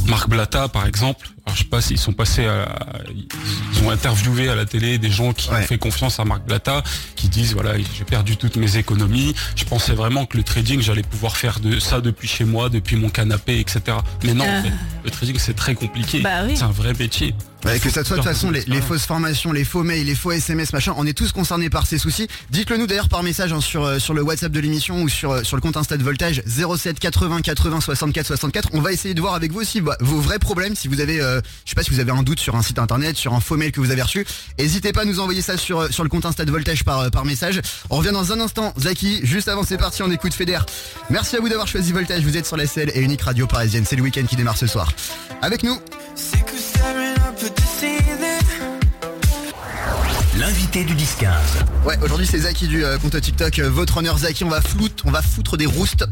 Marc 0.08 0.28
Blatta, 0.28 0.68
par 0.70 0.88
exemple, 0.88 1.30
alors, 1.48 1.56
je 1.56 1.64
sais 1.64 1.70
pas 1.70 1.82
s'ils 1.82 1.98
sont 1.98 2.12
passés 2.14 2.46
à, 2.46 2.68
ils 3.14 3.84
ont 3.86 3.90
interviewé 3.90 4.50
à 4.50 4.56
la 4.56 4.66
télé 4.66 4.98
des 4.98 5.10
gens 5.10 5.32
qui 5.32 5.50
Ouais. 5.50 5.60
ont 5.60 5.62
fait 5.64 5.78
confiance 5.78 6.20
à 6.20 6.26
Marc 6.26 6.46
Blatta, 6.46 6.84
qui 7.16 7.30
disent 7.30 7.54
voilà, 7.54 7.78
j'ai 7.78 8.04
perdu 8.04 8.36
toutes 8.36 8.58
mes 8.58 8.76
économies. 8.78 9.34
Je 9.56 9.64
pensais 9.64 9.94
vraiment 9.94 10.26
que 10.26 10.36
le 10.36 10.44
trading, 10.44 10.82
j'allais 10.82 11.04
pouvoir 11.04 11.38
faire 11.38 11.60
de 11.62 11.80
ça 11.80 12.02
depuis 12.02 12.28
chez 12.28 12.44
moi, 12.44 12.68
depuis 12.70 12.98
mon 12.98 13.10
canapé, 13.10 13.60
etc. 13.60 13.82
Mais 14.24 14.34
non, 14.34 14.44
en 14.44 14.48
Ah. 14.60 14.62
fait, 14.64 14.72
le 15.06 15.10
trading 15.12 15.38
c'est 15.40 15.56
très 15.56 15.74
compliqué. 15.74 16.20
Bah 16.20 16.44
oui. 16.46 16.58
C'est 16.58 16.64
un 16.64 16.72
vrai 16.72 16.94
métier. 16.94 17.34
Ouais, 17.66 17.80
que 17.80 17.90
ça 17.90 18.04
soit 18.04 18.18
de 18.18 18.22
toute 18.22 18.30
façon 18.32 18.52
les, 18.52 18.82
fausses 18.82 19.06
formations, 19.06 19.52
les 19.52 19.64
faux 19.66 19.84
mails, 19.84 20.06
les 20.06 20.14
faux 20.16 20.32
SMS, 20.32 20.74
machin, 20.74 20.94
on 20.96 21.06
est 21.08 21.18
tous 21.18 21.32
concernés 21.32 21.70
par 21.72 21.88
ces 21.88 21.98
soucis. 21.98 22.28
Dites-le 22.52 22.78
nous 22.78 22.86
d'ailleurs 22.88 23.10
par 23.10 23.24
message 23.24 23.52
hein, 23.52 23.62
sur, 23.62 23.84
euh, 23.84 24.00
sur 24.00 24.14
le 24.14 24.22
WhatsApp 24.22 24.52
de 24.52 24.60
l'émission 24.60 25.02
ou 25.02 25.10
sur, 25.10 25.32
euh, 25.32 25.44
sur 25.44 25.58
le 25.58 25.62
compte 25.62 25.76
Insta 25.76 25.98
de 25.98 26.04
Voltage 26.04 26.44
07 26.46 27.00
80 27.00 27.42
80 27.42 27.82
64 27.82 28.28
64. 28.28 28.70
On 28.74 28.80
va 28.82 28.92
essayer 28.94 29.16
de 29.16 29.20
voir 29.22 29.34
avec 29.34 29.52
vous 29.52 29.60
aussi 29.62 29.82
bah, 29.82 29.98
vos 30.02 30.20
vrais 30.22 30.38
problèmes. 30.40 30.76
Si 30.76 30.88
vous 30.88 31.02
avez, 31.02 31.20
euh, 31.20 31.37
je 31.66 31.70
sais 31.70 31.76
pas 31.76 31.84
si 31.84 31.92
vous 31.92 32.00
avez 32.00 32.12
un 32.12 32.24
doute 32.24 32.40
sur 32.40 32.56
un 32.56 32.62
site 32.62 32.80
internet, 32.80 33.16
sur 33.18 33.34
un 33.34 33.40
faux 33.40 33.58
mail 33.58 33.72
que 33.72 33.80
vous 33.80 33.92
avez 33.92 34.02
reçu, 34.02 34.26
n'hésitez 34.60 34.94
pas 34.94 35.02
à 35.02 35.06
nous 35.06 35.20
envoyer 35.20 35.42
ça 35.42 35.58
sur, 35.58 35.80
euh, 35.82 35.90
sur 35.90 36.04
le 36.04 36.10
compte 36.10 36.26
Insta 36.26 36.46
de 36.46 36.52
Voltage 36.52 36.84
par, 36.84 37.00
euh, 37.00 37.10
par 37.10 37.26
message. 37.26 37.62
On 37.90 37.98
revient 37.98 38.12
dans 38.12 38.32
un 38.32 38.40
instant, 38.40 38.74
Zaki. 38.78 39.22
Juste 39.24 39.48
avant 39.48 39.64
c'est 39.64 39.78
parti, 39.78 40.04
on 40.04 40.12
écoute 40.12 40.34
Feder. 40.34 40.60
Merci 41.10 41.36
à 41.36 41.40
vous 41.40 41.50
d'avoir 41.50 41.68
choisi 41.68 41.92
Voltage. 41.92 42.24
Vous 42.24 42.38
êtes 42.38 42.46
sur 42.46 42.58
la 42.58 42.68
selle 42.68 42.92
et 42.94 43.02
unique 43.02 43.22
radio 43.22 43.48
parisienne. 43.48 43.86
C'est 43.88 43.96
le 43.96 44.04
week-end 44.04 44.26
qui 44.26 44.36
démarre 44.36 44.58
ce 44.58 44.68
soir. 44.68 44.92
Avec 45.42 45.64
nous. 45.64 45.78
L'invité 50.38 50.84
du 50.84 50.94
10-15. 50.94 51.28
Ouais, 51.86 51.98
aujourd'hui 52.04 52.28
c'est 52.28 52.40
Zaki 52.40 52.68
du 52.68 52.86
euh, 52.86 53.00
compte 53.00 53.20
TikTok, 53.20 53.58
euh, 53.58 53.70
votre 53.70 53.98
honneur 53.98 54.20
Zaki, 54.20 54.44
on 54.44 54.50
va 54.50 54.62
floute, 54.62 55.02
on 55.06 55.10
va 55.10 55.24
foutre 55.24 55.58
des 55.58 55.66
roustes 55.66 56.06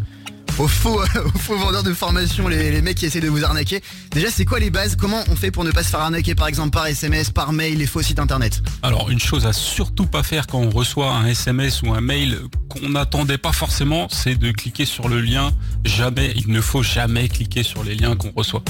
aux 0.57 0.67
faux, 0.67 1.01
aux 1.03 1.37
faux 1.39 1.57
vendeurs 1.57 1.83
de 1.83 1.93
formation, 1.93 2.47
les, 2.47 2.71
les 2.71 2.81
mecs 2.81 2.97
qui 2.97 3.05
essaient 3.05 3.19
de 3.19 3.27
vous 3.29 3.43
arnaquer. 3.43 3.81
Déjà 4.11 4.29
c'est 4.29 4.45
quoi 4.45 4.59
les 4.59 4.69
bases? 4.69 4.95
Comment 4.95 5.23
on 5.29 5.35
fait 5.35 5.51
pour 5.51 5.63
ne 5.63 5.71
pas 5.71 5.83
se 5.83 5.89
faire 5.89 5.99
arnaquer 6.01 6.35
par 6.35 6.47
exemple 6.47 6.71
par 6.71 6.87
SMS, 6.87 7.29
par 7.29 7.51
mail, 7.51 7.77
les 7.77 7.87
faux 7.87 8.01
sites 8.01 8.19
internet? 8.19 8.61
Alors 8.83 9.09
une 9.09 9.19
chose 9.19 9.45
à 9.45 9.53
surtout 9.53 10.05
pas 10.05 10.23
faire 10.23 10.47
quand 10.47 10.59
on 10.59 10.69
reçoit 10.69 11.11
un 11.13 11.25
SMS 11.27 11.81
ou 11.81 11.93
un 11.93 12.01
mail 12.01 12.39
qu'on 12.69 12.89
n'attendait 12.89 13.37
pas 13.37 13.51
forcément, 13.51 14.07
c'est 14.09 14.35
de 14.35 14.51
cliquer 14.51 14.85
sur 14.85 15.09
le 15.09 15.21
lien. 15.21 15.51
Jamais, 15.83 16.33
il 16.35 16.49
ne 16.51 16.61
faut 16.61 16.83
jamais 16.83 17.27
cliquer 17.27 17.63
sur 17.63 17.83
les 17.83 17.95
liens 17.95 18.15
qu'on 18.15 18.31
reçoit. 18.35 18.63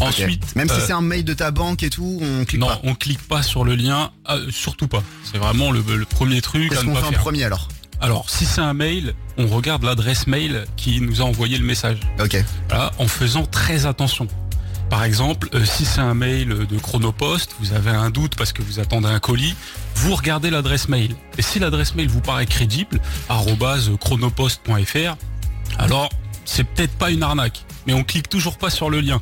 Ensuite, 0.00 0.54
Même 0.56 0.68
si 0.68 0.74
euh, 0.74 0.84
c'est 0.86 0.92
un 0.92 1.02
mail 1.02 1.24
de 1.24 1.34
ta 1.34 1.50
banque 1.50 1.82
et 1.82 1.90
tout, 1.90 2.20
on 2.22 2.44
clique 2.44 2.60
non, 2.60 2.68
pas. 2.68 2.80
on 2.84 2.94
clique 2.94 3.22
pas 3.26 3.42
sur 3.42 3.64
le 3.64 3.74
lien, 3.74 4.10
euh, 4.30 4.46
surtout 4.50 4.88
pas. 4.88 5.02
C'est 5.30 5.38
vraiment 5.38 5.72
le, 5.72 5.82
le 5.94 6.04
premier 6.04 6.40
truc 6.40 6.70
Qu'est-ce 6.70 6.84
qu'on 6.84 6.94
fait 6.94 7.04
en 7.16 7.20
premier 7.20 7.44
alors? 7.44 7.68
Alors 8.00 8.30
si 8.30 8.46
c'est 8.46 8.60
un 8.60 8.72
mail, 8.72 9.14
on 9.36 9.46
regarde 9.46 9.82
l'adresse 9.82 10.26
mail 10.26 10.64
qui 10.76 11.00
nous 11.00 11.20
a 11.20 11.24
envoyé 11.24 11.58
le 11.58 11.64
message. 11.64 11.98
Ok. 12.18 12.42
Voilà, 12.68 12.92
en 12.98 13.06
faisant 13.06 13.44
très 13.44 13.86
attention. 13.86 14.26
Par 14.88 15.04
exemple, 15.04 15.48
euh, 15.54 15.64
si 15.64 15.84
c'est 15.84 16.00
un 16.00 16.14
mail 16.14 16.48
de 16.48 16.78
Chronopost, 16.78 17.54
vous 17.60 17.74
avez 17.74 17.90
un 17.90 18.10
doute 18.10 18.34
parce 18.36 18.52
que 18.52 18.62
vous 18.62 18.80
attendez 18.80 19.06
un 19.06 19.20
colis, 19.20 19.54
vous 19.94 20.16
regardez 20.16 20.50
l'adresse 20.50 20.88
mail. 20.88 21.14
Et 21.38 21.42
si 21.42 21.60
l'adresse 21.60 21.94
mail 21.94 22.08
vous 22.08 22.20
paraît 22.20 22.46
crédible, 22.46 23.00
chronopost.fr, 24.00 25.16
alors 25.78 26.08
c'est 26.44 26.64
peut-être 26.64 26.94
pas 26.94 27.10
une 27.10 27.22
arnaque, 27.22 27.64
mais 27.86 27.92
on 27.92 28.02
clique 28.02 28.28
toujours 28.28 28.58
pas 28.58 28.70
sur 28.70 28.90
le 28.90 29.00
lien. 29.00 29.20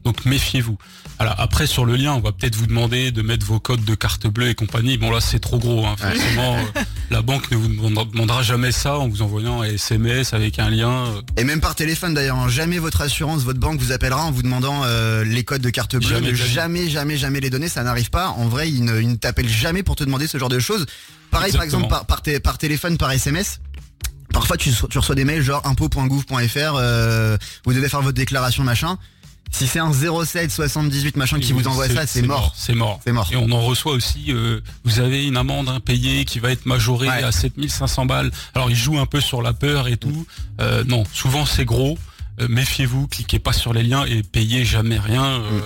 Donc 0.04 0.24
méfiez-vous. 0.24 0.76
Alors 1.22 1.36
après 1.38 1.68
sur 1.68 1.84
le 1.84 1.94
lien, 1.94 2.14
on 2.14 2.20
va 2.20 2.32
peut-être 2.32 2.56
vous 2.56 2.66
demander 2.66 3.12
de 3.12 3.22
mettre 3.22 3.46
vos 3.46 3.60
codes 3.60 3.84
de 3.84 3.94
carte 3.94 4.26
bleue 4.26 4.48
et 4.48 4.56
compagnie. 4.56 4.98
Bon 4.98 5.08
là, 5.12 5.20
c'est 5.20 5.38
trop 5.38 5.56
gros. 5.60 5.86
Hein. 5.86 5.94
Forcément, 5.96 6.56
euh, 6.76 6.80
la 7.12 7.22
banque 7.22 7.48
ne 7.52 7.56
vous 7.56 7.68
demandera- 7.68 8.42
jamais 8.42 8.72
ça 8.72 8.98
en 8.98 9.08
vous 9.08 9.22
envoyant 9.22 9.62
un 9.62 9.66
SMS 9.66 10.34
avec 10.34 10.58
un 10.58 10.68
lien. 10.68 10.90
euh, 10.90 11.20
Et 11.36 11.44
même 11.44 11.60
par 11.60 11.76
téléphone 11.76 12.12
d'ailleurs, 12.12 12.38
hein. 12.38 12.48
jamais 12.48 12.80
votre 12.80 13.02
assurance, 13.02 13.42
votre 13.44 13.60
banque 13.60 13.78
vous 13.78 13.92
appellera 13.92 14.24
en 14.24 14.32
vous 14.32 14.42
demandant 14.42 14.82
euh, 14.84 15.22
les 15.22 15.44
codes 15.44 15.62
de 15.62 15.70
carte 15.70 15.94
bleue. 15.94 16.08
Jamais 16.08 16.30
Ne 16.32 16.34
jamais, 16.34 16.88
jamais, 16.90 17.16
jamais 17.16 17.38
les 17.38 17.50
donner, 17.50 17.68
ça 17.68 17.84
n'arrive 17.84 18.10
pas. 18.10 18.30
En 18.30 18.48
vrai, 18.48 18.68
ils 18.68 18.82
ne, 18.84 19.00
ils 19.00 19.08
ne 19.08 19.14
t'appellent 19.14 19.48
jamais 19.48 19.84
pour 19.84 19.94
te 19.94 20.02
demander 20.02 20.26
ce 20.26 20.38
genre 20.38 20.48
de 20.48 20.58
choses. 20.58 20.86
Pareil 21.30 21.52
par 21.52 21.62
exemple 21.62 21.86
par, 21.88 22.04
par, 22.04 22.22
té- 22.22 22.40
par 22.40 22.58
téléphone, 22.58 22.98
par 22.98 23.12
SMS. 23.12 23.60
Parfois 24.32 24.56
tu, 24.56 24.70
reçois- 24.70 24.88
tu 24.90 24.98
reçois 24.98 25.14
des 25.14 25.24
mails 25.24 25.42
genre 25.42 25.62
impôt.gouv.fr, 25.66 26.56
euh, 26.58 27.36
vous 27.64 27.72
devez 27.74 27.88
faire 27.88 28.02
votre 28.02 28.16
déclaration 28.16 28.64
machin. 28.64 28.98
Si 29.52 29.66
c'est 29.66 29.78
un 29.78 29.92
07 29.92 30.50
78 30.50 31.16
machin 31.16 31.38
qui 31.38 31.52
vous 31.52 31.68
envoie 31.68 31.88
ça, 31.88 32.06
c'est 32.06 32.22
mort. 32.22 32.52
C'est 32.56 32.74
mort. 32.74 33.00
C'est 33.04 33.12
mort. 33.12 33.28
Et 33.32 33.36
on 33.36 33.50
en 33.52 33.60
reçoit 33.60 33.92
aussi, 33.92 34.26
euh, 34.32 34.60
vous 34.84 34.98
avez 34.98 35.26
une 35.26 35.36
amende 35.36 35.68
impayée 35.68 36.24
qui 36.24 36.38
va 36.40 36.50
être 36.50 36.66
majorée 36.66 37.08
Ouais. 37.08 37.22
à 37.22 37.30
7500 37.32 38.06
balles. 38.06 38.30
Alors 38.54 38.70
ils 38.70 38.76
jouent 38.76 38.98
un 38.98 39.06
peu 39.06 39.20
sur 39.20 39.42
la 39.42 39.52
peur 39.52 39.88
et 39.88 39.96
tout. 39.96 40.26
Euh, 40.60 40.82
non, 40.84 41.04
souvent 41.12 41.46
c'est 41.46 41.64
gros. 41.64 41.98
Euh, 42.40 42.48
Méfiez-vous, 42.48 43.06
cliquez 43.08 43.38
pas 43.38 43.52
sur 43.52 43.72
les 43.74 43.82
liens 43.82 44.04
et 44.06 44.22
payez 44.22 44.64
jamais 44.64 44.98
rien 44.98 45.24
euh, 45.24 45.60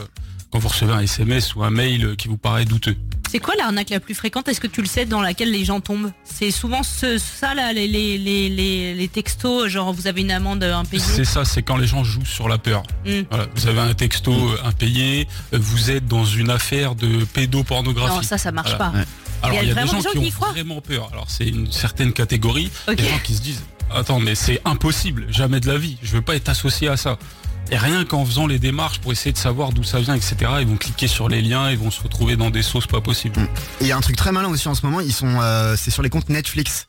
quand 0.50 0.59
vous 0.59 0.69
recevez 0.69 0.93
un 0.93 1.00
SMS 1.00 1.55
ou 1.55 1.62
un 1.62 1.71
mail 1.71 2.16
qui 2.16 2.26
vous 2.28 2.37
paraît 2.38 2.64
douteux. 2.64 2.97
C'est 3.30 3.40
quoi 3.40 3.54
l'arnaque 3.56 3.90
la 3.90 4.00
plus 4.00 4.14
fréquente? 4.14 4.49
Est-ce 4.49 4.61
que 4.61 4.66
tu 4.66 4.80
le 4.80 4.87
sais 4.87 5.04
dans 5.04 5.21
laquelle 5.21 5.50
les 5.50 5.64
gens 5.64 5.80
tombent? 5.80 6.12
C'est 6.25 6.50
souvent 6.50 6.83
ce, 6.83 7.18
ça 7.18 7.54
là, 7.54 7.73
les, 7.73 7.87
les, 7.88 8.18
les, 8.18 8.49
les, 8.49 8.95
les 8.95 9.09
textos, 9.09 9.68
genre 9.68 9.92
vous 9.92 10.06
avez 10.06 10.21
une 10.23 10.30
amende 10.30 10.62
impayée? 10.62 11.02
C'est 11.02 11.25
ça, 11.25 11.45
c'est 11.45 11.62
quand 11.62 11.76
les 11.76 11.87
gens 11.87 12.04
jouent 12.04 12.25
sur 12.25 12.49
la 12.49 12.59
peur. 12.59 12.83
Mm. 13.04 13.11
Voilà, 13.30 13.47
vous 13.54 13.66
avez 13.66 13.80
un 13.80 13.95
texto 13.95 14.33
euh, 14.33 14.59
impayé, 14.64 15.26
euh, 15.52 15.59
vous 15.61 15.90
êtes 15.90 16.06
dans 16.06 16.25
une 16.25 16.50
affaire 16.50 16.95
de 16.95 17.25
pédopornographie. 17.25 18.16
Non, 18.16 18.23
ça, 18.23 18.38
ça 18.38 18.52
marche 18.52 18.71
Voilà. 18.76 18.92
pas. 18.92 18.99
Ouais. 18.99 19.04
Alors 19.42 19.54
Il 19.54 19.56
y 19.56 19.59
a 19.59 19.62
il 19.64 19.68
y 19.68 19.71
a 19.71 19.75
des 19.75 19.80
vraiment 19.80 19.92
gens 19.92 19.99
des 19.99 20.02
gens 20.04 20.11
qui 20.12 20.18
ont 20.18 20.30
croient? 20.30 20.52
vraiment 20.52 20.80
peur. 20.80 21.09
Alors 21.12 21.26
c'est 21.28 21.47
une 21.47 21.71
certaine 21.71 22.12
catégorie, 22.12 22.71
des 22.88 22.97
gens 23.04 23.18
qui 23.23 23.35
se 23.35 23.42
disent 23.42 23.62
attends 23.95 24.18
mais 24.18 24.35
c'est 24.35 24.61
impossible, 24.64 25.26
jamais 25.30 25.61
de 25.61 25.68
la 25.68 25.78
vie, 25.78 25.97
je 26.02 26.12
veux 26.12 26.23
pas 26.23 26.35
être 26.37 26.49
associé 26.49 26.88
à 26.88 26.97
ça. 26.97 27.18
Et 27.70 27.76
rien 27.76 28.04
qu'en 28.04 28.25
faisant 28.25 28.46
les 28.46 28.58
démarches 28.58 29.00
pour 29.00 29.12
essayer 29.12 29.32
de 29.32 29.38
savoir 29.38 29.73
d'où 29.73 29.82
ça 29.82 29.99
vient, 30.00 30.14
etc. 30.14 30.37
Ils 30.61 30.66
vont 30.66 30.76
cliquer 30.76 31.08
sur 31.08 31.28
les 31.28 31.42
liens, 31.42 31.70
ils 31.70 31.78
vont 31.78 31.90
se 31.90 32.02
retrouver 32.02 32.37
dans 32.37 32.50
des 32.50 32.62
sauces 32.62 32.87
pas 32.87 33.00
possibles. 33.00 33.40
Et 33.80 33.85
il 33.85 33.87
y 33.88 33.92
a 33.92 33.96
un 33.96 34.00
truc 34.00 34.16
très 34.16 34.32
malin 34.32 34.49
aussi 34.49 34.68
en 34.68 34.75
ce 34.75 34.87
moment, 34.87 35.00
ils 35.00 35.12
sont, 35.12 35.40
euh, 35.40 35.75
c'est 35.76 35.90
sur 35.90 36.02
les 36.02 36.11
comptes 36.11 36.28
Netflix. 36.28 36.87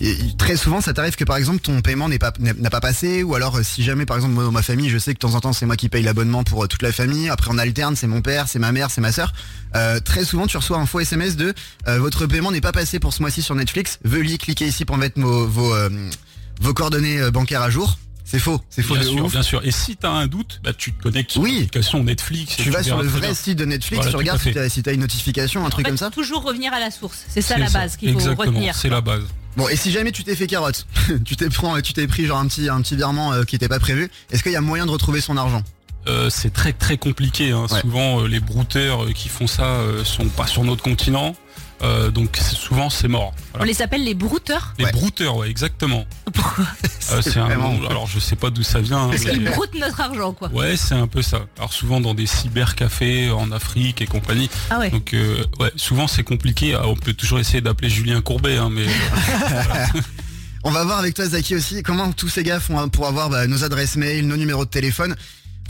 Et 0.00 0.16
très 0.38 0.56
souvent, 0.56 0.80
ça 0.80 0.94
t'arrive 0.94 1.14
que 1.14 1.24
par 1.24 1.36
exemple 1.36 1.60
ton 1.60 1.82
paiement 1.82 2.08
n'est 2.08 2.18
pas 2.18 2.32
n'a 2.38 2.70
pas 2.70 2.80
passé, 2.80 3.22
ou 3.22 3.34
alors 3.34 3.58
euh, 3.58 3.62
si 3.62 3.82
jamais 3.82 4.06
par 4.06 4.16
exemple 4.16 4.32
moi 4.32 4.44
dans 4.44 4.50
ma 4.50 4.62
famille, 4.62 4.88
je 4.88 4.96
sais 4.96 5.12
que 5.12 5.18
de 5.18 5.20
temps 5.20 5.34
en 5.34 5.40
temps 5.40 5.52
c'est 5.52 5.66
moi 5.66 5.76
qui 5.76 5.90
paye 5.90 6.02
l'abonnement 6.02 6.42
pour 6.42 6.64
euh, 6.64 6.66
toute 6.66 6.80
la 6.80 6.90
famille. 6.90 7.28
Après 7.28 7.50
on 7.52 7.58
alterne, 7.58 7.96
c'est 7.96 8.06
mon 8.06 8.22
père, 8.22 8.48
c'est 8.48 8.58
ma 8.58 8.72
mère, 8.72 8.90
c'est 8.90 9.02
ma 9.02 9.12
sœur. 9.12 9.34
Euh, 9.76 10.00
très 10.00 10.24
souvent, 10.24 10.46
tu 10.46 10.56
reçois 10.56 10.78
un 10.78 10.86
faux 10.86 11.00
SMS 11.00 11.36
de 11.36 11.54
votre 11.86 12.26
paiement 12.26 12.50
n'est 12.50 12.60
pas 12.60 12.72
passé 12.72 12.98
pour 12.98 13.12
ce 13.12 13.20
mois-ci 13.20 13.42
sur 13.42 13.54
Netflix. 13.54 13.98
Veuillez 14.04 14.38
cliquer 14.38 14.66
ici 14.66 14.84
pour 14.84 14.96
mettre 14.96 15.20
vos 15.20 15.46
vos, 15.46 16.74
coordonnées 16.74 17.30
bancaires 17.30 17.62
à 17.62 17.70
jour. 17.70 17.98
C'est 18.30 18.38
faux, 18.38 18.60
c'est 18.70 18.82
faux 18.82 18.94
Bien 18.94 19.02
de 19.02 19.08
sûr, 19.08 19.24
ouf. 19.24 19.32
bien 19.32 19.42
sûr. 19.42 19.60
Et 19.64 19.72
si 19.72 19.96
tu 19.96 20.06
as 20.06 20.10
un 20.10 20.26
doute, 20.28 20.60
bah, 20.62 20.72
tu 20.72 20.92
te 20.92 21.02
connectes 21.02 21.32
sur 21.32 21.40
Oui. 21.42 21.52
l'application 21.54 22.04
Netflix. 22.04 22.52
et 22.58 22.62
Tu 22.62 22.70
vas 22.70 22.82
sur 22.84 23.02
le 23.02 23.08
vrai 23.08 23.34
site 23.34 23.58
de 23.58 23.64
Netflix, 23.64 23.96
Voilà, 23.96 24.10
tu 24.12 24.16
regardes 24.16 24.40
si 24.40 24.52
t'as 24.52 24.68
si 24.68 24.82
t'as 24.84 24.92
une 24.94 25.00
notification, 25.00 25.62
un 25.64 25.66
En 25.66 25.70
truc 25.70 25.84
fait, 25.84 25.90
comme 25.90 25.98
ça. 25.98 26.10
toujours 26.10 26.42
revenir 26.44 26.72
à 26.72 26.78
la 26.78 26.90
source. 26.92 27.24
C'est 27.28 27.42
ça 27.42 27.58
la 27.58 27.68
base 27.70 27.96
qu'il 27.96 28.12
faut 28.12 28.18
Exactement, 28.20 28.46
retenir. 28.52 28.74
C'est 28.76 28.88
la 28.88 29.00
base. 29.00 29.24
Bon, 29.56 29.68
et 29.68 29.74
si 29.74 29.90
jamais 29.90 30.12
tu 30.12 30.22
t'es 30.22 30.36
fait 30.36 30.46
carotte, 30.46 30.86
tu 31.24 31.34
t'es 31.34 31.48
pris, 31.48 31.82
tu 31.82 31.92
t'es 31.92 32.06
pris 32.06 32.24
genre 32.26 32.38
un 32.38 32.46
petit, 32.46 32.68
un 32.68 32.80
petit 32.82 32.94
virement 32.94 33.32
euh, 33.32 33.42
qui 33.42 33.56
était 33.56 33.66
pas 33.68 33.80
prévu, 33.80 34.08
est-ce 34.30 34.44
qu'il 34.44 34.52
y 34.52 34.56
a 34.56 34.60
moyen 34.60 34.86
de 34.86 34.92
retrouver 34.92 35.20
son 35.20 35.36
argent? 35.36 35.64
Euh, 36.06 36.30
c'est 36.30 36.52
très 36.52 36.72
très 36.72 36.96
compliqué. 36.98 37.50
hein. 37.50 37.66
Ouais. 37.70 37.80
Souvent, 37.80 38.20
euh, 38.22 38.28
les 38.28 38.40
brouteurs 38.40 39.04
euh, 39.04 39.12
qui 39.12 39.28
font 39.28 39.46
ça 39.48 39.64
euh, 39.64 40.04
sont 40.04 40.28
pas 40.28 40.46
sur 40.46 40.62
notre 40.64 40.82
continent. 40.82 41.34
Euh, 41.82 42.10
donc 42.10 42.36
c'est- 42.38 42.54
souvent 42.56 42.90
c'est 42.90 43.08
mort. 43.08 43.32
On 43.58 43.64
les 43.64 43.80
appelle 43.80 44.04
les 44.04 44.12
brouteurs. 44.14 44.74
Les 44.78 44.84
Ouais. 44.84 44.92
brouteurs, 44.92 45.36
ouais, 45.36 45.48
exactement. 45.48 46.04
Pourquoi 46.32 46.66
Euh, 47.12 47.22
c'est 47.22 47.38
un 47.38 47.46
vraiment- 47.46 47.72
nom- 47.72 47.88
alors 47.88 48.06
je 48.06 48.18
sais 48.20 48.36
pas 48.36 48.50
d'où 48.50 48.62
ça 48.62 48.80
vient. 48.80 49.08
Parce 49.08 49.24
mais- 49.24 49.30
qu'ils 49.32 49.44
broutent 49.44 49.74
notre 49.74 50.00
argent, 50.00 50.32
quoi. 50.32 50.48
Ouais, 50.50 50.76
c'est 50.76 50.94
un 50.94 51.06
peu 51.06 51.22
ça. 51.22 51.40
Alors 51.56 51.72
souvent 51.72 52.00
dans 52.00 52.12
des 52.14 52.26
cybercafés 52.26 53.30
en 53.30 53.50
Afrique 53.50 54.02
et 54.02 54.06
compagnie. 54.06 54.50
Ah 54.68 54.78
ouais. 54.78 54.90
Donc 54.90 55.14
euh, 55.14 55.42
ouais, 55.58 55.72
souvent 55.76 56.06
c'est 56.06 56.22
compliqué. 56.24 56.74
Ah, 56.74 56.86
on 56.86 56.96
peut 56.96 57.14
toujours 57.14 57.38
essayer 57.38 57.60
d'appeler 57.62 57.88
Julien 57.88 58.20
Courbet, 58.20 58.58
hein, 58.58 58.68
mais 58.70 58.84
On 60.62 60.70
va 60.70 60.84
voir 60.84 60.98
avec 60.98 61.14
toi 61.14 61.24
Zaki 61.26 61.56
aussi 61.56 61.82
comment 61.82 62.12
tous 62.12 62.28
ces 62.28 62.42
gars 62.42 62.60
font 62.60 62.86
pour 62.90 63.06
avoir 63.06 63.30
bah, 63.30 63.46
nos 63.46 63.64
adresses 63.64 63.96
mail, 63.96 64.26
nos 64.26 64.36
numéros 64.36 64.66
de 64.66 64.70
téléphone. 64.70 65.16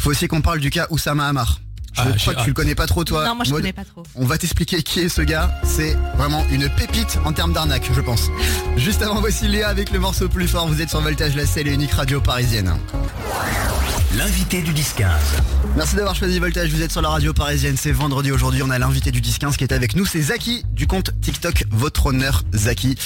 Faut 0.00 0.11
aussi 0.11 0.26
qu'on 0.26 0.40
parle 0.40 0.59
du 0.59 0.71
cas 0.71 0.88
Oussama 0.90 1.29
Hamar. 1.29 1.61
Je 1.92 2.00
Ah, 2.02 2.12
crois 2.18 2.35
que 2.35 2.40
tu 2.42 2.49
le 2.49 2.54
connais 2.54 2.75
pas 2.75 2.87
trop 2.87 3.04
toi. 3.04 3.25
non, 3.26 3.35
moi 3.35 3.44
je 3.44 3.50
Maud. 3.50 3.61
connais 3.61 3.73
pas 3.73 3.85
trop. 3.85 4.02
On 4.14 4.25
va 4.25 4.38
t'expliquer 4.38 4.82
qui 4.82 5.00
est 5.00 5.09
ce 5.09 5.23
gars. 5.23 5.50
C'est 5.64 5.97
vraiment 6.16 6.44
une 6.50 6.68
pépite 6.68 7.18
en 7.25 7.32
termes 7.32 7.52
d'arnaque, 7.52 7.88
je 7.92 8.00
pense. 8.00 8.28
Juste 8.76 9.02
avant, 9.02 9.20
voici 9.20 9.49
Léa 9.49 9.68
avec 9.68 9.90
le 9.90 9.99
morceau 9.99 10.28
plus 10.28 10.47
fort. 10.49 10.68
Vous 10.68 10.80
êtes 10.80 10.88
sur 10.90 11.00
Voltage, 11.00 11.35
la 11.35 11.47
seule 11.47 11.68
et 11.68 11.75
unique 11.75 11.92
radio 11.92 12.20
parisienne. 12.20 12.73
L'invité 14.16 14.61
du 14.62 14.73
10-15. 14.73 15.04
Merci 15.76 15.94
d'avoir 15.97 16.14
choisi 16.14 16.38
Voltage, 16.40 16.70
vous 16.70 16.82
êtes 16.82 16.90
sur 16.90 17.00
la 17.02 17.11
radio 17.11 17.32
parisienne, 17.32 17.76
c'est 17.78 17.92
vendredi 17.92 18.32
aujourd'hui, 18.32 18.61
on 18.62 18.70
a 18.70 18.78
l'invité 18.78 19.12
du 19.12 19.20
10-15 19.20 19.56
qui 19.56 19.62
est 19.64 19.73
avec 19.73 19.94
nous, 19.94 20.04
c'est 20.04 20.20
Zaki 20.20 20.64
du 20.73 20.88
compte 20.88 21.12
TikTok 21.20 21.64
Votre 21.70 22.06
Honneur 22.06 22.42
Zaki. 22.52 22.97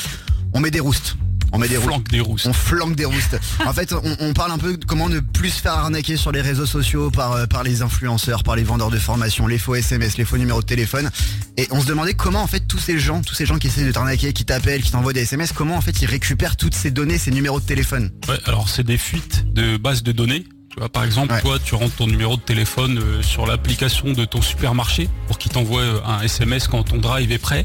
On 0.55 0.61
met 0.61 0.71
des 0.71 0.81
roustes, 0.81 1.17
on 1.55 1.59
met 1.59 1.69
des 1.69 1.77
roustes. 1.77 1.89
flanque 1.89 2.09
des 2.09 2.21
rousses. 2.21 2.47
On 2.47 2.53
flanque 2.53 2.97
des 2.97 3.05
roustes. 3.05 3.39
En 3.65 3.73
fait, 3.73 3.93
on, 3.93 4.17
on 4.21 4.33
parle 4.33 4.51
un 4.53 4.59
peu 4.59 4.77
de 4.77 4.85
comment 4.85 5.09
ne 5.09 5.21
plus 5.21 5.51
se 5.51 5.61
faire 5.63 5.73
arnaquer 5.75 6.17
sur 6.17 6.33
les 6.33 6.41
réseaux 6.41 6.67
sociaux 6.67 7.11
par, 7.11 7.33
euh, 7.33 7.47
par 7.47 7.63
les 7.63 7.83
influenceurs, 7.83 8.43
par 8.43 8.57
les 8.57 8.65
vendeurs 8.65 8.91
de 8.91 8.99
formation, 8.99 9.47
les 9.47 9.59
faux 9.59 9.75
SMS, 9.75 10.17
les 10.17 10.25
faux 10.25 10.37
numéros 10.37 10.61
de 10.61 10.67
téléphone. 10.67 11.11
Et 11.57 11.69
on 11.71 11.81
se 11.81 11.87
demandait 11.87 12.15
comment 12.15 12.43
en 12.43 12.47
fait 12.47 12.67
tous 12.67 12.79
ces 12.79 12.99
gens, 12.99 13.23
tous 13.23 13.35
ces 13.35 13.47
gens 13.47 13.59
qui 13.59 13.69
essaient 13.69 13.85
de 13.85 13.93
t'arnaquer, 13.93 14.33
qui 14.33 14.45
t'appellent, 14.45 14.83
qui 14.83 14.91
t'envoient 14.91 15.13
des 15.13 15.23
SMS, 15.23 15.53
comment 15.53 15.77
en 15.77 15.81
fait 15.81 16.03
ils 16.03 16.07
récupèrent 16.07 16.57
toutes 16.57 16.75
ces 16.75 16.91
données, 16.91 17.19
ces 17.19 17.31
numéros 17.31 17.61
de 17.61 17.67
téléphone? 17.67 18.11
Ouais, 18.29 18.39
alors 18.47 18.69
c'est 18.69 18.85
des 18.85 18.99
fuites 18.99 19.53
de 19.53 19.77
bases 19.77 20.03
de 20.03 20.13
données. 20.13 20.45
Tu 20.75 20.81
vois, 20.81 20.89
par 20.89 21.05
exemple, 21.05 21.33
Ouais. 21.33 21.41
toi, 21.41 21.57
tu 21.65 21.77
rentres 21.77 21.95
ton 21.95 22.09
numéro 22.09 22.35
de 22.37 22.41
téléphone 22.41 22.99
euh, 22.99 23.23
sur 23.23 23.47
l'application 23.47 24.11
de 24.13 24.25
ton 24.25 24.43
supermarché 24.43 25.09
pour 25.29 25.39
qu'il 25.39 25.53
t'envoie 25.53 25.83
euh, 25.83 26.01
un 26.05 26.21
SMS 26.23 26.67
quand 26.67 26.83
ton 26.83 26.97
drive 26.97 27.31
est 27.31 27.39
prêt. 27.39 27.65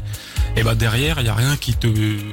Et 0.54 0.62
bah 0.62 0.76
derrière, 0.76 1.18
il 1.18 1.24
n'y 1.24 1.28
a 1.28 1.34
rien 1.34 1.56
qui 1.56 1.74
te 1.74 1.88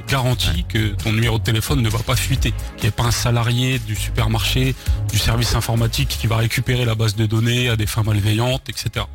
garantit 0.08 0.64
que 0.68 0.90
ton 1.02 1.12
numéro 1.12 1.38
de 1.40 1.42
téléphone 1.42 1.82
ne 1.82 1.88
va 1.88 1.98
pas 1.98 2.14
fuiter. 2.14 2.54
Il 2.76 2.82
n'y 2.82 2.88
a 2.90 2.92
pas 2.92 3.02
un 3.02 3.10
salarié 3.10 3.80
du 3.80 3.96
supermarché, 3.96 4.76
du 5.10 5.18
service 5.18 5.56
informatique 5.56 6.10
qui 6.10 6.28
va 6.28 6.36
récupérer 6.36 6.84
la 6.84 6.94
base 6.94 7.16
de 7.16 7.26
données 7.26 7.68
à 7.68 7.74
des 7.74 7.86
fins 7.86 8.04
malveillantes, 8.04 8.68
etc. 8.68 9.06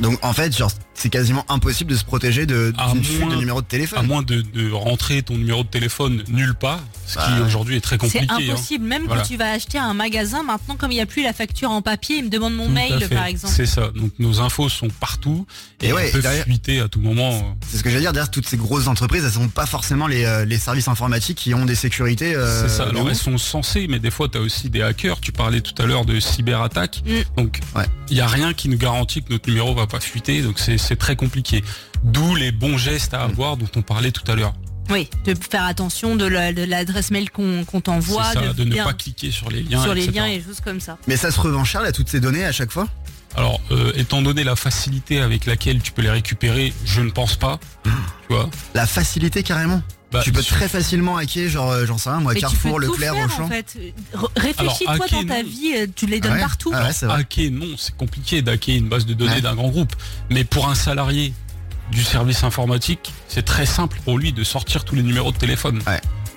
Donc 0.00 0.18
en 0.24 0.32
fait, 0.32 0.56
genre, 0.56 0.70
c'est 0.94 1.10
quasiment 1.10 1.44
impossible 1.48 1.90
de 1.92 1.96
se 1.96 2.04
protéger 2.04 2.46
de 2.46 2.72
À 2.78 2.92
d'une 2.92 3.04
fuite 3.04 3.28
de 3.28 3.34
numéros 3.36 3.60
de 3.60 3.66
À 3.66 3.68
téléphone. 3.68 4.06
moins 4.06 4.22
de, 4.22 4.42
de 4.42 4.70
rentrer 4.70 5.22
ton 5.22 5.36
numéro 5.36 5.62
de 5.64 5.68
téléphone 5.68 6.22
nulle 6.28 6.54
part, 6.54 6.80
ce 7.06 7.14
qui 7.14 7.18
Bah, 7.18 7.42
aujourd'hui 7.46 7.76
est 7.76 7.80
très 7.80 7.96
C'est 7.96 7.98
compliqué. 7.98 8.26
hein. 8.30 8.38
impossible. 8.52 8.84
Même 8.86 9.04
Voilà. 9.06 9.22
quand 9.22 9.28
tu 9.28 9.36
vas 9.36 9.50
acheter 9.50 9.78
un 9.78 9.92
magasin, 9.94 10.42
maintenant, 10.42 10.76
comme 10.76 10.92
il 10.92 10.96
n'y 10.96 11.00
a 11.00 11.06
plus 11.06 11.22
la 11.22 11.32
facture 11.32 11.70
en 11.70 11.82
papier, 11.82 12.16
il 12.18 12.24
me 12.26 12.28
demande 12.30 12.54
mon 12.54 12.66
Tout 12.66 12.70
à 12.72 12.74
mail, 12.74 13.08
par 13.08 13.26
exemple. 13.26 13.52
C'est 13.54 13.66
ça. 13.66 13.88
Donc 13.94 14.12
nos 14.18 14.40
infos 14.40 14.68
sont 14.68 14.88
partout 14.88 15.46
et, 15.82 15.88
Et 15.88 15.92
ouais, 15.92 16.12
derrière- 16.12 16.44
fuiter 16.44 16.80
à 16.80 16.88
tout 16.88 17.00
moment. 17.00 17.56
C'est 17.68 17.78
ce 17.78 17.82
que 17.82 17.90
j'allais 17.90 18.00
dire, 18.02 18.12
derrière 18.12 18.30
toutes 18.30 18.46
ces 18.46 18.56
grosses 18.56 18.86
entreprises, 18.86 19.24
elles 19.24 19.32
sont 19.32 19.48
pas 19.48 19.66
forcément 19.66 20.06
les, 20.06 20.24
euh, 20.24 20.44
les 20.44 20.58
services 20.58 20.88
informatiques 20.88 21.38
qui 21.38 21.54
ont 21.54 21.64
des 21.64 21.74
sécurités. 21.74 22.34
euh, 22.34 22.62
c'est 22.62 22.74
ça. 22.76 22.84
Alors 22.84 23.08
elles 23.08 23.16
sont 23.16 23.36
censées, 23.38 23.86
mais 23.88 23.98
des 23.98 24.10
fois 24.10 24.28
tu 24.28 24.38
as 24.38 24.40
aussi 24.40 24.70
des 24.70 24.82
hackers. 24.82 25.20
Tu 25.20 25.32
parlais 25.32 25.60
tout 25.60 25.74
à 25.82 25.86
l'heure 25.86 26.04
de 26.04 26.20
cyberattaque. 26.20 27.02
Mm. 27.06 27.42
Donc 27.42 27.60
Ouais. 27.74 27.84
il 28.08 28.16
y 28.16 28.20
a 28.20 28.26
rien 28.28 28.52
qui 28.54 28.68
nous 28.68 28.78
garantit 28.78 29.22
que 29.22 29.32
notre 29.32 29.48
numéro 29.48 29.74
va 29.74 29.86
pas 29.86 30.00
fuiter. 30.00 30.42
Donc 30.42 30.58
c'est 30.58 30.78
c'est 30.84 30.96
très 30.96 31.16
compliqué. 31.16 31.62
D'où 32.04 32.34
les 32.34 32.52
bons 32.52 32.76
gestes 32.78 33.14
à 33.14 33.22
avoir 33.22 33.56
dont 33.56 33.68
on 33.76 33.82
parlait 33.82 34.12
tout 34.12 34.30
à 34.30 34.34
l'heure. 34.34 34.54
Oui, 34.90 35.08
de 35.24 35.34
faire 35.34 35.64
attention 35.64 36.14
de 36.14 36.26
la- 36.26 36.52
de 36.52 36.62
l'adresse 36.62 37.10
mail 37.10 37.30
qu'on 37.30 37.64
qu'on 37.64 37.80
t'envoie, 37.80 38.34
de, 38.34 38.64
ne 38.64 38.70
bien- 38.70 38.84
pas 38.84 38.92
cliquer 38.92 39.30
sur 39.30 39.50
les 39.50 39.62
liens. 39.62 39.82
sur 39.82 39.94
les 39.94 40.04
etc. 40.04 40.18
liens 40.18 40.26
et 40.26 40.42
choses 40.42 40.60
comme 40.60 40.80
ça. 40.80 40.98
Mais 41.08 41.16
ça 41.16 41.30
se 41.30 41.40
revend 41.40 41.64
cher 41.64 41.80
là, 41.80 41.90
toutes 41.90 42.10
ces 42.10 42.20
données 42.20 42.44
à 42.44 42.52
chaque 42.52 42.70
fois? 42.70 42.86
Alors, 43.36 43.60
euh, 43.70 43.92
étant 43.96 44.22
donné 44.22 44.44
la 44.44 44.54
facilité 44.56 45.20
avec 45.20 45.46
laquelle 45.46 45.80
tu 45.82 45.90
peux 45.92 46.02
les 46.02 46.10
récupérer, 46.10 46.72
je 46.84 47.00
ne 47.00 47.10
pense 47.10 47.36
pas. 47.36 47.58
tu 47.84 47.90
vois. 48.30 48.48
La 48.74 48.86
facilité 48.86 49.42
carrément 49.42 49.82
Bah, 50.12 50.20
Tu 50.22 50.30
peux 50.30 50.42
sur- 50.42 50.56
très 50.56 50.68
facilement 50.68 51.16
hacker, 51.16 51.48
genre 51.48 51.72
euh, 51.72 51.86
j'en 51.86 51.98
sais 51.98 52.08
rien, 52.10 52.20
moi, 52.20 52.34
Mais 52.34 52.40
Carrefour, 52.40 52.80
tu 52.80 52.86
peux 52.86 52.92
Leclerc, 52.92 53.12
tout 53.14 53.18
faire, 53.18 53.26
Auchan. 53.34 53.44
en 53.44 53.48
fait. 53.48 53.76
Re- 54.14 54.28
Réfléchis-toi 54.36 55.06
dans 55.10 55.26
ta 55.26 55.42
vie, 55.42 55.72
euh, 55.76 55.86
tu 55.94 56.06
les 56.06 56.20
donnes 56.20 56.34
Ouais. 56.34 56.40
partout. 56.40 56.70
Ah 56.72 56.84
ouais, 56.84 56.92
c'est 56.92 57.06
vrai. 57.06 57.20
Hacker, 57.22 57.50
non, 57.50 57.66
c'est 57.76 57.96
compliqué 57.96 58.40
d'hacker 58.40 58.76
une 58.76 58.88
base 58.88 59.06
de 59.06 59.14
données 59.14 59.32
Ouais. 59.32 59.40
d'un 59.40 59.56
grand 59.56 59.68
groupe. 59.70 59.92
Mais 60.30 60.44
pour 60.44 60.68
un 60.68 60.76
salarié 60.76 61.34
du 61.90 62.04
service 62.04 62.44
informatique, 62.44 63.12
c'est 63.28 63.44
très 63.44 63.66
simple 63.66 63.98
pour 64.04 64.16
lui 64.18 64.32
de 64.32 64.44
sortir 64.44 64.84
tous 64.84 64.94
les 64.94 65.02
numéros 65.02 65.32
de 65.32 65.36
téléphone. 65.36 65.82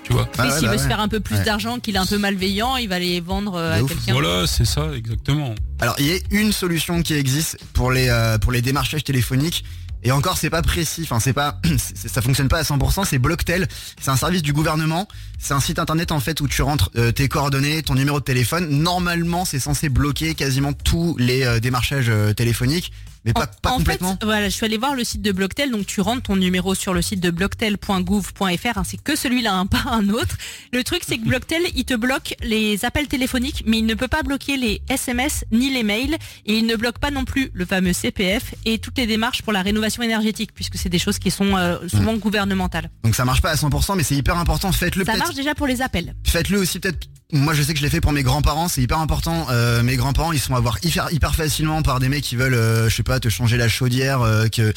Tu 0.08 0.14
vois 0.14 0.30
Ah 0.38 0.50
s'il 0.58 0.70
veut 0.70 0.78
se 0.78 0.84
ouais. 0.84 0.88
faire 0.88 1.00
un 1.02 1.10
peu 1.10 1.20
plus 1.20 1.36
Ouais. 1.36 1.44
d'argent, 1.44 1.80
qu'il 1.80 1.96
est 1.96 2.00
un 2.00 2.06
peu 2.06 2.18
malveillant, 2.18 2.78
il 2.78 2.88
va 2.88 2.98
les 2.98 3.20
vendre 3.20 3.56
euh, 3.56 3.74
à 3.74 3.80
quelqu'un. 3.84 4.14
Voilà, 4.14 4.48
c'est 4.48 4.64
ça, 4.66 4.92
exactement. 4.96 5.54
Alors 5.80 5.96
il 6.00 6.06
y 6.08 6.14
a 6.14 6.18
une 6.32 6.54
solution 6.54 7.02
qui 7.02 7.14
existe 7.14 7.58
pour 7.74 7.92
les 7.92 8.08
euh, 8.08 8.38
pour 8.38 8.52
les 8.54 8.62
démarchages 8.62 9.04
téléphoniques. 9.04 9.66
Et 10.04 10.12
encore, 10.12 10.38
c'est 10.38 10.52
pas 10.52 10.62
précis, 10.62 11.02
enfin 11.04 11.20
c'est 11.20 11.34
pas, 11.34 11.60
c'est- 11.78 12.08
ça 12.08 12.22
fonctionne 12.22 12.48
pas 12.48 12.60
à 12.60 12.64
100%. 12.64 13.04
C'est 13.04 13.18
Blocktel, 13.18 13.68
c'est 14.00 14.12
un 14.12 14.16
service 14.16 14.44
du 14.44 14.54
gouvernement. 14.54 15.08
C'est 15.40 15.54
un 15.56 15.60
site 15.60 15.80
internet 15.80 16.12
en 16.14 16.20
fait 16.22 16.40
où 16.40 16.48
tu 16.48 16.62
rentres 16.62 16.90
euh, 16.96 17.12
tes 17.12 17.28
coordonnées, 17.28 17.82
ton 17.84 17.96
numéro 17.96 18.20
de 18.20 18.24
téléphone. 18.24 18.70
Normalement, 18.70 19.44
c'est 19.44 19.60
censé 19.60 19.90
bloquer 19.90 20.36
quasiment 20.36 20.72
tous 20.72 21.18
les 21.18 21.44
euh, 21.44 21.60
démarchages 21.60 22.10
euh, 22.10 22.32
téléphoniques, 22.34 22.94
mais 23.28 23.34
pas, 23.34 23.48
pas 23.48 23.72
en 23.72 23.78
complètement. 23.78 24.18
fait, 24.20 24.26
voilà, 24.26 24.50
je 24.50 24.54
suis 24.54 24.66
allée 24.66 24.78
voir 24.78 24.96
le 24.96 25.04
site 25.04 25.22
de 25.22 25.32
Blocktel, 25.32 25.72
donc 25.72 25.86
tu 25.86 26.02
rentres 26.02 26.24
ton 26.24 26.36
numéro 26.36 26.76
sur 26.76 26.94
le 26.94 27.02
site 27.02 27.20
de 27.20 27.30
blocktel.gouv.fr, 27.30 28.78
ainsi 28.78 28.98
que 28.98 29.16
celui-là, 29.16 29.54
hein, 29.54 29.66
pas 29.68 29.84
un 29.92 30.10
autre. 30.10 30.38
Le 30.72 30.84
truc, 30.84 31.02
c'est 31.08 31.18
que 31.18 31.26
Blocktel, 31.26 31.62
il 31.76 31.86
te 31.86 31.94
bloque 31.94 32.36
les 32.42 32.86
appels 32.86 33.08
téléphoniques, 33.08 33.64
mais 33.66 33.80
il 33.80 33.86
ne 33.86 33.94
peut 33.94 34.08
pas 34.08 34.24
bloquer 34.24 34.58
les 34.58 34.82
SMS 34.90 35.44
ni 35.52 35.70
les 35.70 35.84
mails, 35.84 36.16
et 36.46 36.58
il 36.58 36.66
ne 36.66 36.76
bloque 36.76 37.00
pas 37.00 37.12
non 37.12 37.26
plus 37.26 37.52
le 37.54 37.66
fameux 37.66 37.94
CPF 37.94 38.56
et 38.66 38.80
toutes 38.80 38.98
les 38.98 39.08
démarches 39.08 39.42
pour 39.42 39.54
la 39.54 39.62
rénovation 39.62 40.04
énergétique, 40.04 40.52
puisque 40.54 40.78
c'est 40.78 40.90
des 40.90 41.00
choses 41.00 41.20
qui 41.20 41.32
sont 41.32 41.56
euh, 41.58 41.78
souvent 41.88 42.16
gouvernementales. 42.16 42.90
Donc 43.04 43.16
ça 43.16 43.26
marche 43.26 43.42
pas 43.42 43.52
à 43.52 43.56
100%, 43.56 43.96
mais 43.98 44.04
c'est 44.04 44.16
hyper 44.16 44.38
important. 44.38 44.72
Faites-le 44.72 45.06
Ça 45.06 45.18
marche 45.18 45.36
déjà 45.36 45.54
pour 45.56 45.68
les 45.68 45.82
appels. 45.82 46.16
Faites-le 46.26 46.60
aussi 46.60 46.80
peut-être 46.80 47.08
moi 47.34 47.54
je 47.54 47.62
sais 47.62 47.74
que 47.74 47.80
je 47.80 47.84
l'ai 47.84 47.90
fait 47.90 48.02
pour 48.02 48.14
mes 48.14 48.24
grands-parents, 48.24 48.68
c'est 48.68 48.82
hyper 48.82 49.00
important. 49.00 49.48
Euh, 49.50 49.84
mes 49.84 49.98
grands-parents, 49.98 50.32
ils 50.32 50.40
sont 50.40 50.56
à 50.56 50.60
voir 50.60 50.78
hyper, 50.84 51.36
facilement 51.36 51.82
par 51.82 52.00
des 52.00 52.10
mecs 52.10 52.24
qui 52.24 52.36
veulent, 52.36 52.54
euh, 52.54 52.90
je 52.90 52.96
sais 52.96 53.04
pas, 53.04 53.20
te 53.20 53.30
changer 53.30 53.58
la 53.58 53.68
chaudière. 53.68 54.22
euh, 54.22 54.48
que 54.48 54.74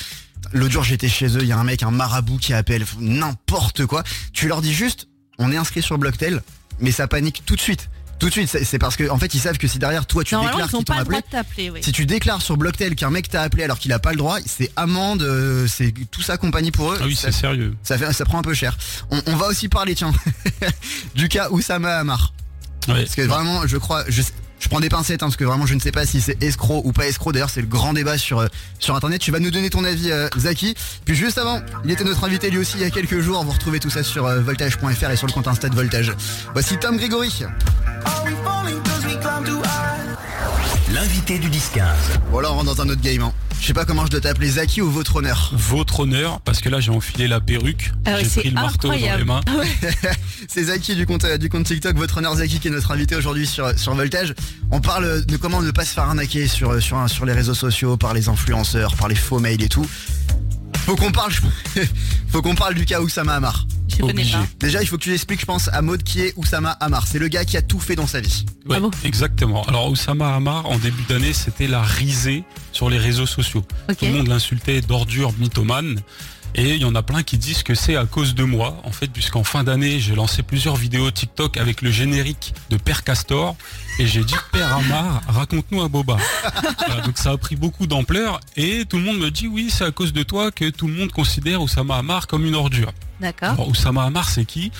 l'autre 0.52 0.72
jour 0.72 0.82
j'étais 0.82 1.08
chez 1.08 1.26
eux, 1.36 1.42
il 1.42 1.48
y 1.48 1.52
a 1.52 1.58
un 1.58 1.64
mec, 1.64 1.82
un 1.82 1.90
marabout 1.90 2.38
qui 2.38 2.52
appelle, 2.52 2.84
n'importe 2.98 3.86
quoi. 3.86 4.02
Tu 4.32 4.48
leur 4.48 4.62
dis 4.62 4.74
juste, 4.74 5.06
on 5.38 5.52
est 5.52 5.56
inscrit 5.56 5.82
sur 5.82 5.96
Blocktel, 5.98 6.42
mais 6.80 6.90
ça 6.90 7.06
panique 7.06 7.42
tout 7.46 7.54
de 7.56 7.60
suite. 7.60 7.88
Tout 8.20 8.26
de 8.26 8.32
suite, 8.32 8.48
c'est 8.48 8.78
parce 8.78 8.96
que 8.96 9.08
en 9.10 9.18
fait 9.18 9.34
ils 9.34 9.40
savent 9.40 9.58
que 9.58 9.66
si 9.66 9.78
derrière 9.78 10.06
toi 10.06 10.22
tu 10.22 10.34
déclares 10.36 10.68
qu'ils 10.68 10.84
t'ont 10.84 10.92
appelé, 10.92 11.04
droit 11.04 11.20
de 11.20 11.26
t'appeler. 11.30 11.70
Oui. 11.70 11.80
si 11.82 11.90
tu 11.90 12.04
déclares 12.06 12.42
sur 12.42 12.56
Blocktel 12.56 12.94
qu'un 12.94 13.10
mec 13.10 13.28
t'a 13.28 13.42
appelé 13.42 13.64
alors 13.64 13.78
qu'il 13.78 13.92
a 13.92 13.98
pas 13.98 14.10
le 14.12 14.18
droit, 14.18 14.38
c'est 14.46 14.70
amende, 14.76 15.22
euh, 15.22 15.66
c'est 15.66 15.92
tout 16.10 16.22
ça 16.22 16.36
compagnie 16.36 16.70
pour 16.70 16.92
eux. 16.92 16.98
Ah 17.00 17.04
oui, 17.06 17.16
Ça- 17.16 17.32
c'est 17.32 17.40
sérieux. 17.40 17.74
ça, 17.82 17.96
fait, 17.98 18.12
ça 18.12 18.24
prend 18.24 18.38
un 18.38 18.42
peu 18.42 18.54
cher. 18.54 18.76
On, 19.10 19.20
on 19.26 19.36
va 19.36 19.46
aussi 19.46 19.68
parler, 19.68 19.94
tiens, 19.94 20.12
du 21.14 21.28
cas 21.28 21.48
Oussama 21.50 21.96
Hamar. 21.96 22.32
Ouais. 22.88 23.04
Parce 23.04 23.14
que 23.14 23.22
vraiment, 23.22 23.66
je 23.66 23.76
crois, 23.78 24.04
je, 24.08 24.22
sais- 24.22 24.32
je 24.58 24.68
prends 24.68 24.80
des 24.80 24.88
pincettes, 24.90 25.22
hein, 25.22 25.26
parce 25.26 25.36
que 25.36 25.44
vraiment, 25.44 25.64
je 25.66 25.74
ne 25.74 25.80
sais 25.80 25.92
pas 25.92 26.04
si 26.04 26.20
c'est 26.20 26.42
escroc 26.42 26.82
ou 26.84 26.92
pas 26.92 27.06
escroc. 27.06 27.32
D'ailleurs, 27.32 27.48
c'est 27.50 27.60
le 27.62 27.66
grand 27.66 27.92
débat 27.94 28.18
sur, 28.18 28.38
euh, 28.40 28.48
sur 28.78 28.94
Internet. 28.94 29.20
Tu 29.20 29.30
vas 29.30 29.38
nous 29.40 29.50
donner 29.50 29.70
ton 29.70 29.84
avis, 29.84 30.10
euh, 30.10 30.28
Zaki. 30.36 30.74
Puis 31.06 31.14
juste 31.14 31.38
avant, 31.38 31.62
il 31.84 31.90
était 31.90 32.04
notre 32.04 32.24
invité 32.24 32.50
lui 32.50 32.58
aussi 32.58 32.74
il 32.76 32.82
y 32.82 32.84
a 32.84 32.90
quelques 32.90 33.20
jours. 33.20 33.42
Vous 33.44 33.52
retrouvez 33.52 33.80
tout 33.80 33.90
ça 33.90 34.02
sur 34.02 34.26
euh, 34.26 34.40
voltage.fr 34.40 35.10
et 35.10 35.16
sur 35.16 35.26
le 35.26 35.32
compte 35.32 35.48
Insta 35.48 35.68
de 35.70 35.74
Voltage. 35.74 36.12
Voici 36.52 36.76
Tom 36.78 36.96
Grégory. 36.98 37.44
L'invité 40.92 41.38
du 41.38 41.48
10-15. 41.48 41.82
Bon, 42.32 42.40
là, 42.40 42.50
on 42.52 42.56
rentre 42.56 42.74
dans 42.74 42.82
un 42.82 42.88
autre 42.88 43.00
game. 43.00 43.22
hein. 43.22 43.32
Je 43.60 43.66
sais 43.66 43.74
pas 43.74 43.84
comment 43.84 44.06
je 44.06 44.10
dois 44.10 44.20
t'appeler, 44.20 44.50
Zaki 44.52 44.80
ou 44.80 44.90
votre 44.90 45.16
honneur. 45.16 45.50
Votre 45.54 46.00
honneur, 46.00 46.40
parce 46.40 46.60
que 46.62 46.70
là 46.70 46.80
j'ai 46.80 46.90
enfilé 46.90 47.28
la 47.28 47.40
perruque, 47.40 47.92
Ah 48.06 48.12
ouais, 48.14 48.24
j'ai 48.24 48.40
pris 48.40 48.48
le 48.48 48.54
marteau 48.54 48.88
dans 48.88 48.94
les 49.18 49.24
mains. 49.24 49.40
C'est 50.48 50.64
Zaki 50.64 50.94
du 50.96 51.04
compte, 51.04 51.24
euh, 51.26 51.36
du 51.36 51.50
compte 51.50 51.64
TikTok, 51.66 51.94
votre 51.96 52.16
honneur 52.18 52.34
Zaki 52.36 52.58
qui 52.58 52.68
est 52.68 52.70
notre 52.70 52.90
invité 52.90 53.16
aujourd'hui 53.16 53.46
sur, 53.46 53.78
sur 53.78 53.94
Voltage. 53.94 54.34
On 54.70 54.80
parle 54.80 55.26
de 55.26 55.36
comment 55.36 55.60
ne 55.60 55.70
pas 55.72 55.84
se 55.84 55.92
faire 55.92 56.04
arnaquer 56.04 56.48
sur, 56.48 56.82
sur, 56.82 56.96
un- 56.96 57.06
sur 57.08 57.26
les 57.26 57.34
réseaux 57.34 57.52
sociaux, 57.54 57.98
par 57.98 58.14
les 58.14 58.30
influenceurs, 58.30 58.96
par 58.96 59.08
les 59.08 59.14
faux 59.14 59.40
mails 59.40 59.62
et 59.62 59.68
tout. 59.68 59.86
Faut 60.90 60.96
qu'on 60.96 61.12
parle, 61.12 61.30
faut 62.30 62.42
qu'on 62.42 62.56
parle 62.56 62.74
du 62.74 62.84
cas 62.84 63.00
Oussama 63.00 63.34
Hamar. 63.36 63.64
Je 63.88 63.98
connais 63.98 64.10
Obligé. 64.10 64.32
pas. 64.32 64.44
Déjà, 64.58 64.82
il 64.82 64.88
faut 64.88 64.96
que 64.98 65.04
tu 65.04 65.14
expliques, 65.14 65.38
je 65.40 65.46
pense, 65.46 65.68
à 65.68 65.82
Maud 65.82 66.02
qui 66.02 66.20
est 66.20 66.32
Oussama 66.36 66.70
Hamar. 66.80 67.06
C'est 67.06 67.20
le 67.20 67.28
gars 67.28 67.44
qui 67.44 67.56
a 67.56 67.62
tout 67.62 67.78
fait 67.78 67.94
dans 67.94 68.08
sa 68.08 68.20
vie. 68.20 68.44
Ouais, 68.66 68.74
Ah 68.78 68.80
bon 68.80 68.90
exactement. 69.04 69.62
Alors 69.66 69.88
Oussama 69.88 70.34
Hamar, 70.34 70.66
en 70.66 70.78
début 70.78 71.04
d'année, 71.08 71.32
c'était 71.32 71.68
la 71.68 71.80
risée 71.80 72.42
sur 72.72 72.90
les 72.90 72.98
réseaux 72.98 73.26
sociaux. 73.26 73.64
Ok. 73.88 73.98
Tout 73.98 74.06
le 74.06 74.12
monde 74.14 74.26
l'insultait 74.26 74.80
d'ordure 74.80 75.32
mythomane. 75.38 76.00
Et 76.54 76.74
il 76.74 76.82
y 76.82 76.84
en 76.84 76.94
a 76.94 77.02
plein 77.02 77.22
qui 77.22 77.38
disent 77.38 77.62
que 77.62 77.74
c'est 77.74 77.96
à 77.96 78.06
cause 78.06 78.34
de 78.34 78.44
moi, 78.44 78.80
en 78.84 78.90
fait, 78.90 79.06
puisqu'en 79.08 79.44
fin 79.44 79.64
d'année, 79.64 80.00
j'ai 80.00 80.14
lancé 80.14 80.42
plusieurs 80.42 80.76
vidéos 80.76 81.10
TikTok 81.10 81.56
avec 81.56 81.80
le 81.80 81.90
générique 81.90 82.54
de 82.70 82.76
Père 82.76 83.04
Castor. 83.04 83.56
Et 83.98 84.06
j'ai 84.06 84.24
dit, 84.24 84.34
Père 84.52 84.76
Hamar, 84.76 85.22
raconte-nous 85.28 85.80
un 85.80 85.88
boba. 85.88 86.16
Voilà, 86.86 87.02
donc 87.02 87.18
ça 87.18 87.30
a 87.30 87.36
pris 87.36 87.56
beaucoup 87.56 87.86
d'ampleur. 87.86 88.40
Et 88.56 88.84
tout 88.84 88.96
le 88.96 89.04
monde 89.04 89.18
me 89.18 89.30
dit, 89.30 89.46
oui, 89.46 89.70
c'est 89.70 89.84
à 89.84 89.90
cause 89.90 90.12
de 90.12 90.22
toi 90.22 90.50
que 90.50 90.68
tout 90.70 90.88
le 90.88 90.94
monde 90.94 91.12
considère 91.12 91.62
Oussama 91.62 91.96
Hamar 91.96 92.26
comme 92.26 92.44
une 92.44 92.54
ordure. 92.54 92.92
D'accord. 93.20 93.50
Alors, 93.50 93.68
Oussama 93.68 94.02
Hamar, 94.02 94.28
c'est 94.28 94.44
qui? 94.44 94.72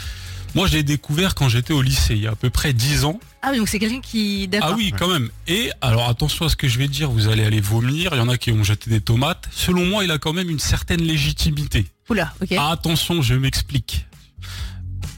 Moi, 0.55 0.67
j'ai 0.67 0.83
découvert 0.83 1.35
quand 1.35 1.49
j'étais 1.49 1.73
au 1.73 1.83
lycée, 1.83 2.15
il 2.15 2.23
y 2.23 2.27
a 2.27 2.33
à 2.33 2.37
peu 2.37 2.51
près 2.51 2.73
10 2.73 3.05
ans. 3.05 3.21
Ah 3.43 3.49
oui, 3.53 3.59
donc 3.59 3.69
c'est 3.69 3.79
quelqu'un 3.79 4.01
qui. 4.01 4.49
D'accord. 4.49 4.71
Ah 4.73 4.77
oui, 4.77 4.93
quand 4.99 5.09
même. 5.09 5.31
Et 5.49 5.71
alors 5.81 6.09
attention 6.09 6.45
à 6.45 6.49
ce 6.51 6.57
que 6.57 6.69
je 6.69 6.79
vais 6.79 6.89
dire, 6.89 7.11
vous 7.11 7.29
allez 7.29 7.45
aller 7.45 7.61
vomir, 7.61 8.11
il 8.13 8.19
y 8.19 8.21
en 8.21 8.29
a 8.29 8.37
qui 8.37 8.53
ont 8.53 8.63
jeté 8.65 8.91
des 8.91 9.01
tomates. 9.01 9.49
Selon 9.51 9.87
moi, 9.87 10.05
il 10.05 10.11
a 10.11 10.19
quand 10.19 10.33
même 10.35 10.51
une 10.51 10.59
certaine 10.59 11.01
légitimité. 11.03 11.87
Oula, 12.11 12.35
ok. 12.43 12.53
Ah, 12.59 12.71
attention, 12.71 13.23
je 13.23 13.35
m'explique. 13.35 14.05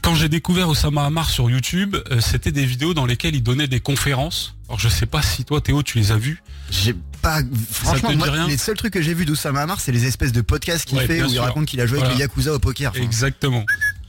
Quand 0.01 0.15
j'ai 0.15 0.27
découvert 0.29 0.67
Osama 0.69 1.05
Hamar 1.05 1.29
sur 1.29 1.49
YouTube, 1.49 1.95
euh, 2.11 2.19
c'était 2.19 2.51
des 2.51 2.65
vidéos 2.65 2.93
dans 2.93 3.05
lesquelles 3.05 3.35
il 3.35 3.43
donnait 3.43 3.67
des 3.67 3.79
conférences. 3.79 4.55
Alors 4.67 4.79
je 4.79 4.89
sais 4.89 5.05
pas 5.05 5.21
si 5.21 5.45
toi 5.45 5.61
Théo 5.61 5.81
tu 5.83 5.97
les 5.97 6.11
as 6.11 6.17
vues. 6.17 6.41
J'ai 6.71 6.93
pas, 7.21 7.39
franchement, 7.71 8.13
moi, 8.15 8.29
rien 8.29 8.47
les 8.47 8.57
seuls 8.57 8.75
trucs 8.75 8.93
que 8.93 9.01
j'ai 9.01 9.13
vus 9.13 9.25
d'Oussama 9.25 9.61
Hamar, 9.61 9.79
c'est 9.79 9.91
les 9.93 10.05
espèces 10.05 10.31
de 10.33 10.41
podcasts 10.41 10.85
qu'il 10.85 10.97
Ouais, 10.97 11.07
fait 11.07 11.15
bien 11.15 11.25
où 11.25 11.29
il 11.29 11.33
sûr. 11.33 11.43
raconte 11.43 11.65
qu'il 11.67 11.79
a 11.79 11.85
joué 11.85 11.97
avec 11.99 12.05
Voilà. 12.11 12.15
les 12.15 12.21
Yakuza 12.21 12.53
au 12.53 12.59
poker. 12.59 12.91
Enfin, 12.91 13.01
Exactement. 13.03 13.65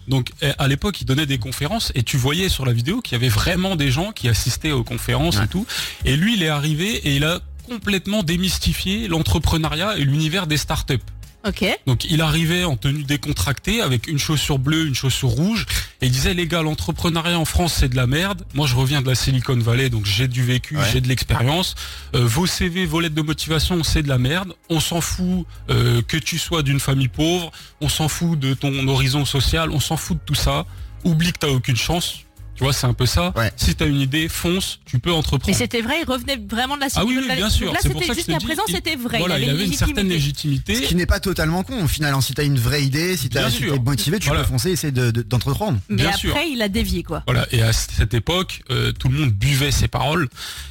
Donc 0.08 0.30
eh, 0.42 0.52
à 0.58 0.68
l'époque, 0.68 1.00
il 1.00 1.04
donnait 1.04 1.26
des 1.26 1.38
conférences 1.38 1.92
et 1.94 2.02
tu 2.02 2.16
voyais 2.16 2.49
sur 2.49 2.66
la 2.66 2.73
vidéo 2.73 3.00
qu'il 3.00 3.12
y 3.12 3.16
avait 3.16 3.28
vraiment 3.28 3.76
des 3.76 3.90
gens 3.90 4.12
qui 4.12 4.29
assistaient 4.29 4.72
aux 4.72 4.85
conférences 4.85 5.38
Ouais. 5.38 5.44
et 5.44 5.48
tout. 5.48 5.66
Et 6.05 6.16
lui, 6.16 6.35
il 6.35 6.42
est 6.42 6.48
arrivé 6.48 6.94
et 7.09 7.16
il 7.16 7.24
a 7.24 7.40
complètement 7.66 8.22
démystifié 8.22 9.09
l'entrepreneuriat 9.09 9.96
et 9.96 10.05
l'univers 10.05 10.46
des 10.46 10.59
startups. 10.59 10.98
Ok. 11.46 11.64
Donc 11.87 12.04
il 12.04 12.22
arrivait 12.22 12.64
en 12.64 12.76
tenue 12.76 13.02
décontractée 13.02 13.80
avec 13.83 14.07
une 14.07 14.18
chaussure 14.18 14.59
bleue, 14.59 14.87
une 14.87 14.94
chaussure 14.94 15.28
rouge 15.28 15.66
et 16.00 16.07
il 16.07 16.11
disait 16.12 16.33
les 16.33 16.46
gars 16.46 16.62
l'entrepreneuriat 16.62 17.38
en 17.38 17.44
France 17.44 17.74
c'est 17.80 17.88
de 17.88 17.96
la 17.96 18.07
merde. 18.07 18.44
Moi 18.54 18.66
je 18.66 18.74
reviens 18.74 19.02
de 19.02 19.09
la 19.09 19.14
Silicon 19.14 19.59
Valley 19.59 19.90
donc 19.90 20.07
j'ai 20.07 20.26
du 20.26 20.42
vécu, 20.42 20.76
Ouais. 20.76 20.85
j'ai 20.92 21.00
de 21.02 21.09
l'expérience. 21.09 21.74
Euh, 22.14 22.24
vos 22.26 22.46
CV, 22.46 22.87
vos 22.87 23.00
lettres 23.00 23.14
de 23.14 23.22
motivation 23.22 23.83
c'est 23.85 24.02
de 24.02 24.09
la 24.09 24.18
merde. 24.18 24.54
On 24.70 24.80
s'en 24.80 25.00
fout 25.02 25.46
euh, 25.70 26.00
que 26.02 26.16
tu 26.16 26.38
sois 26.38 26.62
d'une 26.62 26.80
famille 26.80 27.09
pauvre, 27.09 27.52
on 27.83 27.88
s'en 27.90 28.09
fout 28.09 28.38
de 28.38 28.54
ton 28.54 28.88
horizon 28.88 29.24
social, 29.26 29.70
on 29.70 29.80
s'en 29.80 29.96
fout 29.98 30.16
de 30.16 30.22
tout 30.24 30.35
ça. 30.35 30.64
Oublie 31.04 31.33
que 31.33 31.38
t'as 31.40 31.48
aucune 31.48 31.76
chance. 31.76 32.20
Tu 32.55 32.62
vois, 32.64 32.73
c'est 32.73 32.87
un 32.87 32.93
peu 32.95 33.07
ça. 33.07 33.33
Ouais. 33.37 33.51
Si 33.57 33.75
t'as 33.75 33.87
une 33.87 34.01
idée, 34.01 34.29
fonce, 34.29 34.79
tu 34.85 34.99
peux 34.99 35.11
Mais 35.11 35.17
entreprendre. 35.17 35.57
c'était 35.57 35.81
vrai, 35.83 35.97
il 36.03 36.11
revenait 36.11 36.37
vraiment 36.49 36.77
de 36.77 36.83
la 36.83 36.87
Ah 36.95 37.05
oui, 37.05 37.19
oui, 37.21 37.35
bien 37.35 37.51
sûr. 37.51 37.73
C'est 37.81 37.88
pour 37.90 38.03
ça 38.03 38.09
que 38.09 38.14
jusqu'à 38.14 38.38
présent, 38.38 38.62
c'était 38.69 38.97
vrai. 38.97 39.19
Voilà, 39.19 39.38
il 39.38 39.51
avait 39.51 39.67
une 39.67 39.73
certaine 39.73 40.09
légitimité. 40.09 40.75
Ce 40.77 40.83
qui 40.83 40.95
n'est 40.95 41.07
pas 41.07 41.21
totalement 41.21 41.62
con 41.64 41.83
au 41.85 41.88
final. 41.88 42.14
Si 42.23 42.33
t'as 42.35 42.45
une 42.45 42.59
vraie 42.59 42.85
idée, 42.85 43.17
si 43.17 43.25
si 43.25 43.29
t'es 43.29 43.51
sûr. 43.51 43.83
motivé, 43.83 44.19
tu 44.19 44.27
Voilà. 44.29 44.43
peux 44.43 44.49
foncer 44.49 44.69
et 44.71 44.73
essayer 44.73 44.93
de- 44.93 45.11
de- 45.11 45.23
d'entreprendre. 45.23 45.79
Mais 45.88 45.97
Bien 45.97 46.09
après, 46.09 46.19
sûr. 46.19 46.37
il 46.49 46.62
a 46.62 46.69
dévié, 46.69 47.03
quoi. 47.03 47.23
Voilà, 47.27 47.47
et 47.53 47.62
à 47.62 47.73
cette 47.73 48.14
époque, 48.14 48.62
euh, 48.71 48.93
tout 48.93 49.09
le 49.09 49.19
monde 49.19 49.31
buvait 49.31 49.71
ses 49.73 49.88
paroles. 49.88 50.29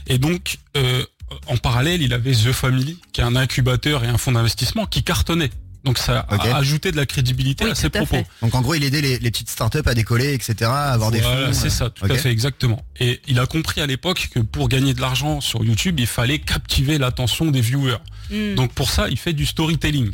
Et 0.07 0.17
donc, 0.17 0.57
euh, 0.77 1.03
en 1.47 1.57
parallèle, 1.57 2.01
il 2.01 2.13
avait 2.13 2.31
The 2.33 2.51
Family, 2.51 2.97
qui 3.11 3.21
est 3.21 3.23
un 3.23 3.35
incubateur 3.35 4.03
et 4.03 4.07
un 4.07 4.17
fonds 4.17 4.31
d'investissement 4.31 4.85
qui 4.85 5.03
cartonnait. 5.03 5.49
Donc 5.83 5.97
ça 5.97 6.19
a 6.29 6.55
ajouté 6.57 6.91
de 6.91 6.97
la 6.97 7.05
crédibilité 7.05 7.65
Oui, 7.65 7.71
à 7.71 7.75
ses 7.75 7.87
à 7.87 7.89
propos. 7.89 8.15
fait. 8.15 8.25
Donc 8.41 8.55
en 8.55 8.61
gros, 8.61 8.73
il 8.73 8.83
aidait 8.85 9.01
les, 9.01 9.19
les 9.19 9.31
petites 9.31 9.49
startups 9.49 9.81
à 9.85 9.93
décoller, 9.93 10.33
etc., 10.33 10.55
à 10.73 10.91
avoir 10.93 11.11
des 11.11 11.19
Voilà, 11.19 11.47
fonds. 11.47 11.53
c'est 11.53 11.67
euh, 11.67 11.69
ça, 11.69 11.89
tout 11.89 12.05
à 12.05 12.15
fait 12.15 12.31
exactement. 12.31 12.81
Et 12.99 13.21
il 13.27 13.37
a 13.39 13.45
compris 13.45 13.81
à 13.81 13.85
l'époque 13.85 14.29
que 14.33 14.39
pour 14.39 14.69
gagner 14.69 14.93
de 14.93 15.01
l'argent 15.01 15.41
sur 15.41 15.63
YouTube, 15.65 15.99
il 15.99 16.07
fallait 16.07 16.39
captiver 16.39 16.97
l'attention 16.97 17.51
des 17.51 17.59
viewers. 17.61 17.97
Hmm. 18.31 18.55
Donc 18.55 18.71
pour 18.73 18.89
ça, 18.89 19.09
il 19.09 19.17
fait 19.19 19.33
du 19.33 19.45
storytelling. 19.45 20.11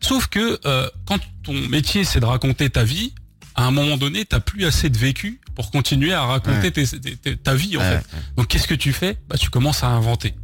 Sauf 0.00 0.28
que 0.28 0.58
euh, 0.64 0.88
quand 1.06 1.18
ton 1.42 1.54
métier 1.54 2.04
c'est 2.04 2.20
de 2.20 2.24
raconter 2.26 2.70
ta 2.70 2.84
vie, 2.84 3.12
à 3.56 3.64
un 3.64 3.70
moment 3.72 3.96
donné, 3.96 4.24
t'as 4.24 4.40
plus 4.40 4.64
assez 4.64 4.88
de 4.88 4.96
vécu 4.96 5.40
pour 5.56 5.70
continuer 5.72 6.12
à 6.14 6.22
raconter 6.22 6.68
Ouais. 6.68 6.70
tes- 6.70 6.86
tes- 6.86 7.16
tes- 7.16 7.36
ta 7.36 7.54
vie 7.54 7.76
en 7.76 7.80
Ouais, 7.80 7.98
fait. 7.98 8.06
Donc 8.36 8.46
qu'est-ce 8.46 8.68
que 8.68 8.74
tu 8.74 8.92
fais? 8.92 9.18
Bah 9.28 9.36
tu 9.36 9.50
commences 9.50 9.82
à 9.82 9.88
inventer. 9.88 10.34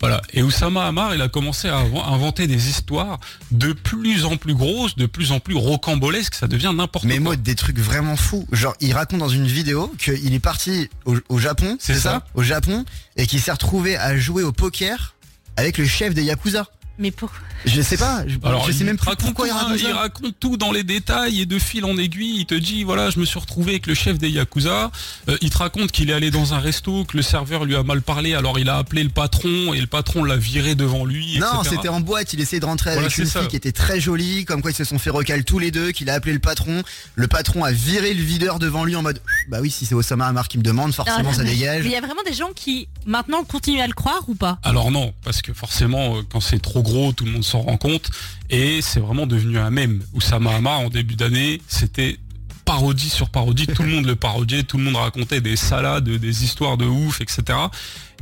Voilà. 0.00 0.22
Et 0.32 0.42
Oussama 0.42 0.86
Hamar, 0.86 1.14
il 1.14 1.20
a 1.22 1.28
commencé 1.28 1.68
à 1.68 1.78
inv- 1.80 2.04
inventer 2.04 2.46
des 2.46 2.68
histoires 2.68 3.18
de 3.50 3.72
plus 3.72 4.24
en 4.24 4.36
plus 4.36 4.54
grosses, 4.54 4.94
de 4.96 5.06
plus 5.06 5.32
en 5.32 5.40
plus 5.40 5.56
rocambolesques. 5.56 6.34
Ça 6.34 6.46
devient 6.46 6.72
n'importe 6.74 7.04
Mais 7.04 7.14
quoi. 7.16 7.22
moi, 7.24 7.36
des 7.36 7.54
trucs 7.56 7.78
vraiment 7.78 8.16
fous. 8.16 8.46
Genre, 8.52 8.74
il 8.80 8.92
raconte 8.92 9.18
dans 9.18 9.28
une 9.28 9.46
vidéo 9.46 9.92
qu'il 9.98 10.32
est 10.34 10.38
parti 10.38 10.88
au, 11.04 11.16
au 11.28 11.38
Japon, 11.38 11.76
C'est 11.80 11.94
c'est 11.94 12.00
ça, 12.00 12.10
ça? 12.10 12.24
Au 12.34 12.42
Japon, 12.42 12.84
et 13.16 13.26
qu'il 13.26 13.40
s'est 13.40 13.50
retrouvé 13.52 13.96
à 13.96 14.16
jouer 14.16 14.44
au 14.44 14.52
poker 14.52 15.14
avec 15.56 15.78
le 15.78 15.86
chef 15.86 16.14
des 16.14 16.22
Yakuza. 16.22 16.66
Mais 16.98 17.10
pour... 17.10 17.30
Je 17.64 17.80
sais 17.82 17.96
pas, 17.96 18.24
je, 18.26 18.36
Alors, 18.44 18.66
je 18.66 18.72
sais 18.72 18.78
il 18.80 18.86
même 18.86 18.96
raconte 18.98 19.18
pourquoi 19.20 19.46
il 19.46 19.50
tout, 19.50 19.56
raconte 19.56 19.78
ça. 19.78 19.88
il 19.88 19.92
raconte 19.92 20.34
tout 20.40 20.56
dans 20.56 20.70
les 20.72 20.84
détails 20.84 21.40
et 21.40 21.46
de 21.46 21.58
fil 21.58 21.84
en 21.84 21.96
aiguille. 21.96 22.36
Il 22.40 22.46
te 22.46 22.54
dit 22.54 22.84
voilà, 22.84 23.10
je 23.10 23.18
me 23.18 23.24
suis 23.24 23.38
retrouvé 23.38 23.72
avec 23.72 23.86
le 23.86 23.94
chef 23.94 24.18
des 24.18 24.28
yakuza. 24.30 24.90
Euh, 25.28 25.36
il 25.40 25.50
te 25.50 25.58
raconte 25.58 25.90
qu'il 25.92 26.10
est 26.10 26.12
allé 26.12 26.30
dans 26.30 26.54
un 26.54 26.58
resto, 26.60 27.04
que 27.04 27.16
le 27.16 27.22
serveur 27.22 27.64
lui 27.64 27.74
a 27.76 27.82
mal 27.82 28.00
parlé, 28.02 28.34
alors 28.34 28.58
il 28.58 28.68
a 28.68 28.76
appelé 28.78 29.02
le 29.02 29.08
patron 29.10 29.74
et 29.74 29.80
le 29.80 29.86
patron 29.88 30.22
l'a 30.24 30.36
viré 30.36 30.74
devant 30.76 31.04
lui. 31.04 31.38
Non, 31.38 31.62
c'était 31.64 31.88
en 31.88 32.00
boîte, 32.00 32.32
il 32.32 32.40
essayait 32.40 32.60
de 32.60 32.64
rentrer 32.66 32.90
Voilà, 32.92 33.06
avec 33.06 33.18
une 33.18 33.26
ça. 33.26 33.40
fille 33.40 33.48
qui 33.48 33.56
était 33.56 33.72
très 33.72 34.00
jolie, 34.00 34.44
comme 34.44 34.62
quoi 34.62 34.70
ils 34.70 34.76
se 34.76 34.84
sont 34.84 34.98
fait 34.98 35.10
recal 35.10 35.44
tous 35.44 35.58
les 35.58 35.70
deux, 35.70 35.90
qu'il 35.92 36.10
a 36.10 36.14
appelé 36.14 36.32
le 36.32 36.38
patron. 36.40 36.82
Le 37.16 37.26
patron 37.28 37.64
a 37.64 37.72
viré 37.72 38.14
le 38.14 38.22
videur 38.22 38.58
devant 38.60 38.84
lui 38.84 38.94
en 38.96 39.02
mode 39.02 39.20
Bah 39.48 39.58
oui, 39.60 39.70
si 39.70 39.84
c'est 39.86 39.94
Osama 39.94 40.26
Hamar 40.26 40.46
qui 40.48 40.58
me 40.58 40.62
demande, 40.62 40.92
forcément 40.94 41.32
ça 41.32 41.42
mais- 41.42 41.50
dégage. 41.50 41.82
Mais 41.82 41.90
il 41.90 41.92
y 41.92 41.96
a 41.96 42.00
vraiment 42.00 42.22
des 42.26 42.34
gens 42.34 42.50
qui, 42.54 42.88
maintenant, 43.06 43.42
continuent 43.44 43.80
à 43.82 43.86
le 43.88 43.94
croire 43.94 44.22
ou 44.28 44.34
pas? 44.34 44.58
Alors 44.62 44.90
non, 44.90 45.12
parce 45.24 45.42
que 45.42 45.52
forcément, 45.52 46.18
euh, 46.18 46.22
quand 46.30 46.40
c'est 46.40 46.60
trop 46.60 46.82
tout 47.14 47.24
le 47.24 47.32
monde 47.32 47.44
s'en 47.44 47.60
rend 47.62 47.76
compte. 47.76 48.10
Et 48.50 48.80
c'est 48.82 49.00
vraiment 49.00 49.26
devenu 49.26 49.58
un 49.58 49.70
mème. 49.70 50.02
Oussama 50.14 50.54
Hamar, 50.54 50.80
en 50.80 50.88
début 50.88 51.16
d'année, 51.16 51.60
c'était 51.68 52.18
parodie 52.64 53.10
sur 53.10 53.30
parodie. 53.30 53.66
Tout 53.66 53.82
le 53.82 53.90
monde 53.90 54.06
le 54.06 54.16
parodiait, 54.16 54.62
tout 54.62 54.78
le 54.78 54.84
monde 54.84 54.96
racontait 54.96 55.40
des 55.40 55.56
salades, 55.56 56.08
des 56.08 56.44
histoires 56.44 56.76
de 56.76 56.86
ouf, 56.86 57.20
etc. 57.20 57.58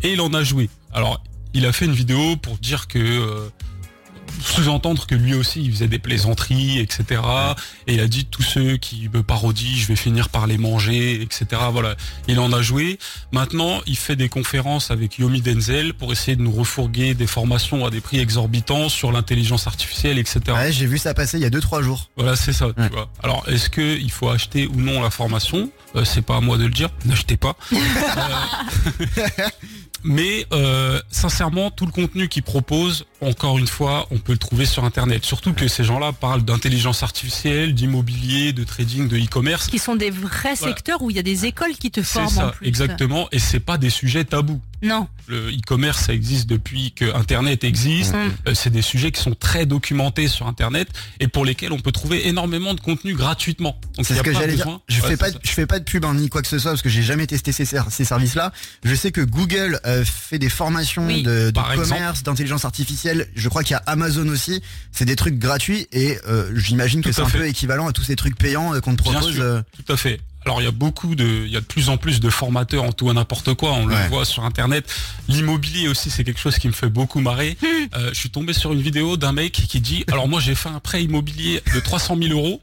Et 0.03 0.13
il 0.13 0.21
en 0.21 0.33
a 0.35 0.43
joué. 0.43 0.69
Alors, 0.93 1.23
il 1.55 1.67
a 1.67 1.73
fait 1.73 1.87
une 1.87 1.95
vidéo 1.95 2.37
pour 2.37 2.59
dire 2.59 2.87
que... 2.89 2.99
euh, 2.99 3.49
sous-entendre 4.43 5.07
que 5.07 5.15
lui 5.15 5.35
aussi 5.35 5.63
il 5.63 5.73
faisait 5.73 5.89
des 5.89 5.99
plaisanteries, 5.99 6.79
etc. 6.79 7.21
Et 7.87 7.95
il 7.95 8.01
a 8.01 8.07
dit 8.07 8.25
tous 8.27 8.43
ceux 8.43 8.77
qui 8.77 9.09
me 9.13 9.23
parodient, 9.23 9.77
je 9.77 9.87
vais 9.87 9.97
finir 9.97 10.29
par 10.29 10.47
les 10.47 10.59
manger, 10.59 11.21
etc. 11.23 11.47
Voilà, 11.73 11.97
il 12.29 12.39
en 12.39 12.53
a 12.53 12.63
joué. 12.63 12.99
Maintenant, 13.33 13.81
il 13.87 13.97
fait 13.97 14.17
des 14.17 14.29
conférences 14.29 14.91
avec 14.91 15.19
Yomi 15.19 15.41
Denzel 15.41 15.95
pour 15.95 16.13
essayer 16.13 16.37
de 16.37 16.43
nous 16.43 16.53
refourguer 16.53 17.15
des 17.15 17.27
formations 17.27 17.85
à 17.85 17.91
des 17.91 18.01
prix 18.01 18.19
exorbitants 18.19 18.89
sur 18.89 19.13
l'intelligence 19.13 19.67
artificielle, 19.67 20.19
etc. 20.19 20.41
Ouais, 20.49 20.73
j'ai 20.73 20.87
vu 20.87 20.99
ça 20.99 21.15
passer 21.15 21.39
il 21.39 21.43
y 21.43 21.47
a 21.47 21.51
2-3 21.51 21.83
jours. 21.83 22.11
Voilà, 22.17 22.37
c'est 22.37 22.53
ça. 22.53 22.67
tu 22.77 22.89
vois. 22.93 23.09
Alors, 23.23 23.45
est-ce 23.49 23.69
que 23.71 23.97
il 23.99 24.11
faut 24.11 24.29
acheter 24.29 24.67
ou 24.67 24.77
non 24.77 25.03
la 25.03 25.11
formation? 25.11 25.71
Euh, 25.95 26.05
C'est 26.05 26.23
pas 26.23 26.37
à 26.37 26.41
moi 26.41 26.57
de 26.59 26.65
le 26.65 26.71
dire. 26.71 26.91
N'achetez 27.05 27.37
pas. 27.37 27.57
Euh, 28.17 29.49
Mais 30.05 30.47
euh, 30.53 31.01
sincèrement, 31.11 31.71
tout 31.71 31.85
le 31.87 31.91
contenu 31.93 32.29
qu'ils 32.29 32.43
proposent, 32.45 33.07
encore 33.21 33.59
une 33.59 33.67
fois, 33.67 34.07
on 34.11 34.16
peut 34.19 34.33
le 34.33 34.39
trouver 34.39 34.67
sur 34.67 34.85
Internet. 34.85 35.25
Surtout 35.25 35.53
que 35.53 35.69
ces 35.69 35.85
gens-là 35.85 36.13
parlent 36.13 36.43
d'intelligence 36.43 37.03
artificielle, 37.03 37.75
d'immobilier, 37.75 38.53
de 38.53 38.65
trading, 38.65 39.09
de 39.09 39.17
e-commerce. 39.17 39.67
Qui 39.69 39.79
sont 39.79 39.97
des 39.97 40.11
vrais 40.11 40.55
Voilà. 40.55 40.75
secteurs 40.75 41.03
où 41.03 41.11
il 41.11 41.17
y 41.17 41.19
a 41.19 41.23
des 41.23 41.47
écoles 41.47 41.75
qui 41.79 41.91
te 41.91 42.01
C'est 42.01 42.07
forment 42.21 42.29
ça, 42.29 42.47
en 42.49 42.51
plus. 42.51 42.67
exactement. 42.67 43.29
Et 43.33 43.39
c'est 43.39 43.61
pas 43.61 43.79
des 43.79 43.91
sujets 43.91 44.25
tabous. 44.25 44.61
Non. 44.83 45.09
Le 45.29 45.51
e-commerce, 45.51 46.05
ça 46.05 46.13
existe 46.15 46.47
depuis 46.49 46.93
que 46.93 47.13
Internet 47.15 47.65
existe. 47.65 48.15
Mm. 48.15 48.31
Euh, 48.49 48.55
c'est 48.55 48.71
des 48.71 48.83
sujets 48.83 49.11
qui 49.11 49.21
sont 49.21 49.35
très 49.35 49.67
documentés 49.67 50.29
sur 50.29 50.47
Internet 50.47 50.89
et 51.19 51.29
pour 51.29 51.45
lesquels 51.45 51.73
on 51.73 51.79
peut 51.81 51.93
trouver 51.93 52.29
énormément 52.29 52.75
de 52.75 52.81
contenu 52.81 53.15
gratuitement. 53.15 53.79
Donc, 53.97 54.07
C'est 54.07 54.15
ce 54.15 54.23
que 54.23 54.33
j'allais 54.33 54.55
dire. 54.57 54.79
Je 54.89 55.01
Ouais, 55.03 55.09
fais 55.09 55.17
pas, 55.17 55.29
de- 55.31 55.35
ça. 55.35 55.41
je 55.43 55.51
fais 55.51 55.67
pas 55.67 55.79
de 55.79 55.85
pub 55.85 56.05
hein, 56.05 56.15
ni 56.15 56.29
quoi 56.29 56.43
que 56.43 56.49
ce 56.49 56.59
soit 56.59 56.71
parce 56.73 56.83
que 56.83 56.89
j'ai 56.89 57.03
jamais 57.03 57.27
testé 57.27 57.53
ces, 57.53 57.65
ser- 57.65 57.91
ces 57.91 58.05
services-là. 58.05 58.53
Je 58.85 58.95
sais 58.95 59.11
que 59.13 59.21
Google 59.23 59.81
euh, 59.87 60.05
fait 60.05 60.39
des 60.39 60.49
formations 60.51 61.07
Oui. 61.07 61.23
de, 61.23 61.53
commerce, 61.75 62.23
d'intelligence 62.23 62.65
artificielle. 62.65 63.29
Je 63.35 63.49
crois 63.49 63.63
qu'il 63.65 63.73
y 63.73 63.77
a 63.77 63.83
Amazon 63.87 64.29
aussi. 64.29 64.63
C'est 64.93 65.05
des 65.07 65.17
trucs 65.17 65.39
gratuits 65.39 65.89
et 65.93 66.19
euh, 66.29 66.51
j'imagine 66.55 67.03
que 67.03 67.13
c'est 67.13 67.23
un 67.23 67.27
fait. 67.29 67.39
peu 67.39 67.47
équivalent 67.49 67.89
à 67.89 67.93
tous 67.93 68.03
ces 68.05 68.17
trucs 68.17 68.37
payants 68.37 68.75
euh, 68.75 68.81
qu'on 68.81 68.95
te 68.95 69.03
Bien 69.03 69.13
propose. 69.13 69.35
sûr. 69.35 69.43
euh. 69.43 69.63
Tout 69.85 69.93
à 69.93 69.97
fait. 69.97 70.21
Alors 70.47 70.61
il 70.61 70.65
y 70.65 70.69
a 70.69 70.73
beaucoup 70.73 71.17
de, 71.17 71.25
il 71.45 71.51
y 71.53 71.57
a 71.57 71.61
de 71.61 71.65
plus 71.67 71.89
en 71.89 71.97
plus 71.97 72.21
de 72.21 72.31
formateurs 72.31 72.85
en 72.85 72.93
tout 72.93 73.11
et 73.11 73.13
n'importe 73.13 73.55
quoi. 73.55 73.73
On 73.73 73.87
Ouais. 73.89 74.01
le 74.05 74.09
voit 74.09 74.25
sur 74.25 74.45
Internet. 74.45 74.89
L'immobilier 75.29 75.89
aussi, 75.89 76.09
c'est 76.09 76.23
quelque 76.23 76.39
chose 76.39 76.57
qui 76.59 76.69
me 76.69 76.73
fait 76.73 76.89
beaucoup 76.89 77.19
marrer. 77.21 77.57
Euh, 77.97 78.11
je 78.13 78.15
suis 78.19 78.31
tombé 78.31 78.53
sur 78.53 78.73
une 78.73 78.81
vidéo 78.81 79.17
d'un 79.17 79.33
mec 79.33 79.53
qui 79.53 79.81
dit, 79.81 80.05
alors 80.11 80.29
moi 80.29 80.39
j'ai 80.41 80.55
fait 80.55 80.69
un 80.69 80.79
prêt 80.79 81.03
immobilier 81.03 81.63
de 81.75 81.81
300 81.81 82.17
000 82.17 82.31
euros. 82.39 82.63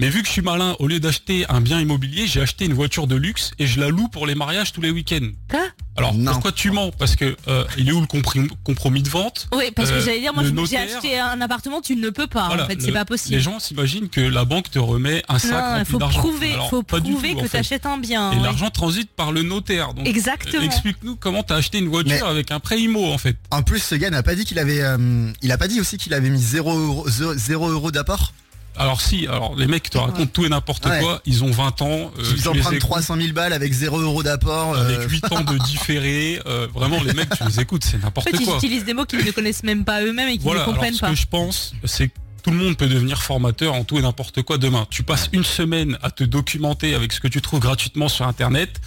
Mais 0.00 0.08
vu 0.08 0.22
que 0.22 0.26
je 0.28 0.32
suis 0.32 0.40
malin, 0.42 0.76
au 0.78 0.86
lieu 0.88 0.98
d'acheter 0.98 1.44
un 1.50 1.60
bien 1.60 1.78
immobilier, 1.78 2.26
j'ai 2.26 2.40
acheté 2.40 2.64
une 2.64 2.72
voiture 2.72 3.06
de 3.06 3.16
luxe 3.16 3.50
et 3.58 3.66
je 3.66 3.78
la 3.78 3.90
loue 3.90 4.08
pour 4.08 4.26
les 4.26 4.34
mariages 4.34 4.72
tous 4.72 4.80
les 4.80 4.90
week-ends. 4.90 5.28
Quoi? 5.50 5.60
Alors 5.96 6.14
Non. 6.14 6.32
pourquoi 6.32 6.52
tu 6.52 6.70
mens? 6.70 6.90
Parce 6.98 7.16
que 7.16 7.36
euh, 7.48 7.64
il 7.76 7.86
est 7.88 7.92
où 7.92 8.00
le 8.00 8.06
comprim- 8.06 8.48
compromis 8.64 9.02
de 9.02 9.10
vente? 9.10 9.48
Oui, 9.54 9.64
parce 9.76 9.90
que 9.90 9.96
Euh, 9.96 10.00
j'allais 10.02 10.20
dire, 10.20 10.32
moi 10.32 10.42
j'ai 10.68 10.78
acheté 10.78 11.18
un 11.18 11.38
appartement, 11.42 11.82
tu 11.82 11.96
ne 11.96 12.08
peux 12.08 12.26
pas. 12.26 12.46
Voilà, 12.46 12.64
en 12.64 12.66
fait, 12.66 12.80
c'est 12.80 12.92
pas 12.92 13.04
possible. 13.04 13.34
Les 13.34 13.42
gens 13.42 13.60
s'imaginent 13.60 14.08
que 14.08 14.22
la 14.22 14.46
banque 14.46 14.70
te 14.70 14.78
remet 14.78 15.22
un 15.28 15.38
sac 15.38 15.50
non, 15.52 15.58
il 15.58 15.78
rempli 15.80 15.92
faut 15.92 15.98
d'argent. 15.98 16.20
prouver, 16.20 16.52
Alors, 16.54 16.70
faut 16.70 16.82
pas 16.82 17.00
du 17.00 17.12
prouver 17.12 17.32
tout, 17.32 17.40
en 17.40 17.42
que 17.42 17.48
tu 17.48 17.56
achètes 17.58 17.84
un 17.84 17.98
bien. 17.98 18.32
Et 18.32 18.36
ouais. 18.36 18.42
l'argent 18.42 18.70
transite 18.70 19.10
par 19.10 19.32
le 19.32 19.42
notaire. 19.42 19.92
Donc, 19.92 20.06
Exactement. 20.08 20.62
euh, 20.62 20.66
Explique-nous 20.66 21.16
comment 21.16 21.42
t'as 21.42 21.56
acheté 21.56 21.78
une 21.78 21.88
voiture 21.88 22.24
Mais- 22.24 22.30
avec 22.30 22.50
un 22.52 22.60
prêt 22.60 22.80
IMO 22.80 23.04
en 23.12 23.18
fait. 23.18 23.36
En 23.50 23.62
plus, 23.62 23.80
ce 23.82 23.94
gars 23.96 24.08
n'a 24.08 24.22
pas 24.22 24.34
dit 24.34 24.46
qu'il 24.46 24.58
avait, 24.58 24.80
euh, 24.80 25.30
il 25.42 25.52
a 25.52 25.58
pas 25.58 25.68
dit 25.68 25.78
aussi 25.78 25.98
qu'il 25.98 26.14
avait 26.14 26.30
mis 26.30 26.40
0 26.40 26.72
euros, 26.78 27.06
0 27.08 27.68
euros 27.68 27.90
d'apport? 27.90 28.32
Alors 28.80 29.00
si, 29.00 29.26
alors 29.26 29.54
les 29.56 29.66
mecs 29.66 29.90
te 29.90 29.98
racontent 29.98 30.30
tout 30.32 30.44
et 30.46 30.48
n'importe 30.48 30.86
Ouais. 30.86 31.00
quoi. 31.00 31.20
Ils 31.26 31.44
ont 31.44 31.50
20 31.50 31.82
ans. 31.82 32.10
euh, 32.18 32.22
Ils 32.34 32.48
empruntent 32.48 32.54
les 32.54 32.60
écoutes 32.78 32.78
300 32.80 33.16
000 33.16 33.32
balles 33.34 33.52
avec 33.52 33.72
0 33.72 33.98
euros 34.00 34.22
d'apport. 34.22 34.74
euh, 34.74 34.84
avec 34.96 35.10
8 35.10 35.30
ans 35.32 35.42
de 35.42 35.58
différé. 35.66 36.40
euh, 36.46 36.66
vraiment 36.74 37.02
les 37.02 37.12
mecs, 37.12 37.28
tu 37.36 37.44
les 37.44 37.60
écoutes, 37.60 37.84
c'est 37.84 37.98
En 37.98 38.06
n'importe 38.06 38.30
fait, 38.30 38.36
ils 38.42 38.48
utilisent 38.56 38.84
des 38.84 38.94
mots 38.94 39.04
qu'ils 39.04 39.24
ne 39.24 39.30
connaissent 39.32 39.62
même 39.64 39.84
pas 39.84 40.02
eux-mêmes 40.02 40.28
et 40.28 40.32
qu'ils 40.32 40.40
Voilà, 40.42 40.60
ne 40.60 40.64
alors 40.64 40.74
comprennent 40.74 40.94
ce 40.94 41.00
pas. 41.00 41.10
que 41.10 41.14
je 41.14 41.26
pense, 41.26 41.74
c'est 41.84 42.08
que 42.08 42.14
tout 42.42 42.50
le 42.50 42.56
monde 42.56 42.76
peut 42.78 42.86
devenir 42.88 43.22
formateur 43.22 43.74
en 43.74 43.84
tout 43.84 43.98
et 43.98 44.02
n'importe 44.02 44.40
quoi 44.42 44.56
demain. 44.56 44.86
Tu 44.88 45.02
passes 45.02 45.28
une 45.32 45.44
semaine 45.44 45.98
à 46.02 46.10
te 46.10 46.24
documenter 46.24 46.94
avec 46.94 47.12
ce 47.12 47.20
que 47.20 47.28
tu 47.28 47.42
trouves 47.42 47.60
gratuitement 47.60 48.08
sur 48.08 48.26
Internet. 48.26 48.80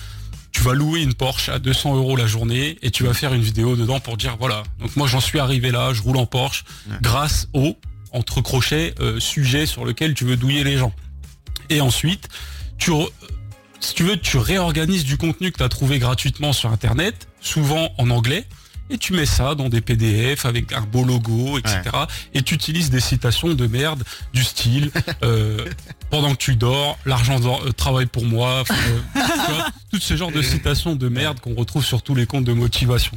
Tu 0.51 0.61
vas 0.61 0.73
louer 0.73 1.01
une 1.03 1.13
Porsche 1.13 1.49
à 1.49 1.59
200 1.59 1.95
euros 1.95 2.15
la 2.15 2.25
journée 2.25 2.77
et 2.81 2.89
tu 2.89 3.03
vas 3.03 3.13
faire 3.13 3.33
une 3.35 3.41
vidéo 3.43 3.75
dedans 3.75 3.99
pour 3.99 4.17
dire 4.17 4.37
voilà. 4.39 4.63
Donc 4.79 4.95
moi 4.95 5.07
j'en 5.07 5.19
suis 5.19 5.37
arrivé 5.39 5.69
là, 5.71 5.93
je 5.93 6.01
roule 6.01 6.17
en 6.17 6.25
Porsche 6.25 6.63
grâce 7.01 7.47
au 7.53 7.77
entre 8.13 8.41
crochets 8.41 8.93
euh, 8.99 9.19
sujet 9.19 9.65
sur 9.65 9.85
lequel 9.85 10.13
tu 10.13 10.25
veux 10.25 10.37
douiller 10.37 10.63
les 10.63 10.77
gens. 10.77 10.93
Et 11.69 11.81
ensuite, 11.81 12.29
tu 12.77 12.91
si 13.79 13.93
tu 13.95 14.03
veux, 14.03 14.17
tu 14.17 14.37
réorganises 14.37 15.03
du 15.03 15.17
contenu 15.17 15.51
que 15.51 15.57
tu 15.57 15.63
as 15.63 15.69
trouvé 15.69 15.99
gratuitement 15.99 16.53
sur 16.53 16.71
Internet, 16.71 17.27
souvent 17.41 17.89
en 17.97 18.09
anglais, 18.11 18.45
et 18.89 18.97
tu 18.97 19.13
mets 19.13 19.25
ça 19.25 19.55
dans 19.55 19.69
des 19.69 19.81
PDF 19.81 20.45
avec 20.45 20.71
un 20.71 20.81
beau 20.81 21.03
logo, 21.03 21.57
etc. 21.57 21.81
Et 22.33 22.41
tu 22.43 22.53
utilises 22.55 22.89
des 22.89 22.99
citations 22.99 23.53
de 23.53 23.67
merde 23.67 24.03
du 24.33 24.43
style 24.43 24.91
euh, 25.23 25.65
pendant 26.09 26.31
que 26.31 26.37
tu 26.37 26.55
dors, 26.55 26.97
l'argent 27.05 27.39
euh, 27.41 27.71
travaille 27.71 28.05
pour 28.05 28.25
moi. 28.25 28.63
euh, 28.71 29.21
tout 29.91 29.99
ce 29.99 30.15
genre 30.15 30.31
de 30.31 30.41
citations 30.41 30.95
de 30.95 31.09
merde 31.09 31.39
qu'on 31.39 31.55
retrouve 31.55 31.83
sur 31.83 32.01
tous 32.01 32.15
les 32.15 32.25
comptes 32.25 32.45
de 32.45 32.53
motivation. 32.53 33.13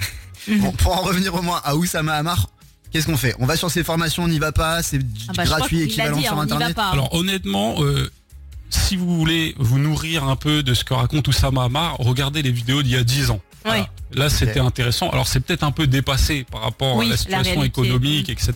Bon, 0.49 0.73
pour 0.73 0.97
en 0.97 1.03
revenir 1.03 1.35
au 1.35 1.43
moins 1.43 1.61
à 1.65 1.77
Oussama 1.77 2.15
Hamar, 2.15 2.49
qu'est-ce 2.97 3.07
qu'on 3.07 3.17
fait? 3.17 3.35
On 3.39 3.47
va 3.47 3.57
sur 3.57 3.71
ces 3.71 3.85
formations, 3.85 4.25
on 4.25 4.29
n'y 4.29 4.39
va 4.39 4.53
pas, 4.53 4.83
c'est 4.83 4.99
Ah 5.29 5.33
bah, 5.37 5.45
gratuit, 5.45 5.83
équivalent 5.83 6.17
dit, 6.17 6.25
sur 6.25 6.39
hein, 6.39 6.43
internet. 6.45 6.75
pas. 6.75 6.89
Alors 6.89 7.13
honnêtement, 7.15 7.77
euh, 7.83 8.11
si 8.71 8.97
vous 8.97 9.17
voulez 9.17 9.55
vous 9.59 9.79
nourrir 9.79 10.25
un 10.25 10.37
peu 10.37 10.63
de 10.63 10.73
ce 10.73 10.83
que 10.83 10.95
raconte 10.95 11.29
Oussama 11.29 11.65
Hamar, 11.65 11.97
regardez 11.99 12.43
les 12.43 12.51
vidéos 12.53 12.83
d'il 12.83 12.93
y 12.93 12.97
a 12.97 13.05
10 13.05 13.31
ans. 13.31 13.41
Voilà. 13.65 13.89
Là, 14.13 14.31
c'était 14.31 14.61
intéressant. 14.61 15.11
Alors, 15.11 15.27
c'est 15.27 15.41
peut-être 15.41 15.65
un 15.65 15.73
peu 15.73 15.89
dépassé 15.89 16.47
par 16.51 16.63
rapport 16.63 16.97
Oui, 16.97 17.07
à 17.07 17.11
la 17.11 17.17
situation 17.17 17.65
économique, 17.65 18.29
etc. 18.31 18.53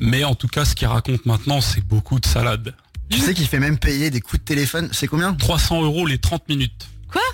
Mais 0.00 0.22
en 0.22 0.36
tout 0.36 0.46
cas, 0.46 0.64
ce 0.64 0.74
qu'il 0.76 0.86
raconte 0.86 1.26
maintenant, 1.26 1.60
c'est 1.60 1.84
beaucoup 1.84 2.20
de 2.20 2.26
salade. 2.26 2.74
Tu 3.10 3.18
sais 3.18 3.34
qu'il 3.34 3.46
fait 3.48 3.58
même 3.58 3.78
payer 3.78 4.10
des 4.10 4.20
coups 4.20 4.40
de 4.40 4.44
téléphone, 4.44 4.88
c'est 4.92 5.08
combien? 5.08 5.34
300 5.34 5.82
euros 5.82 6.06
les 6.06 6.18
30 6.18 6.48
minutes. 6.48 6.86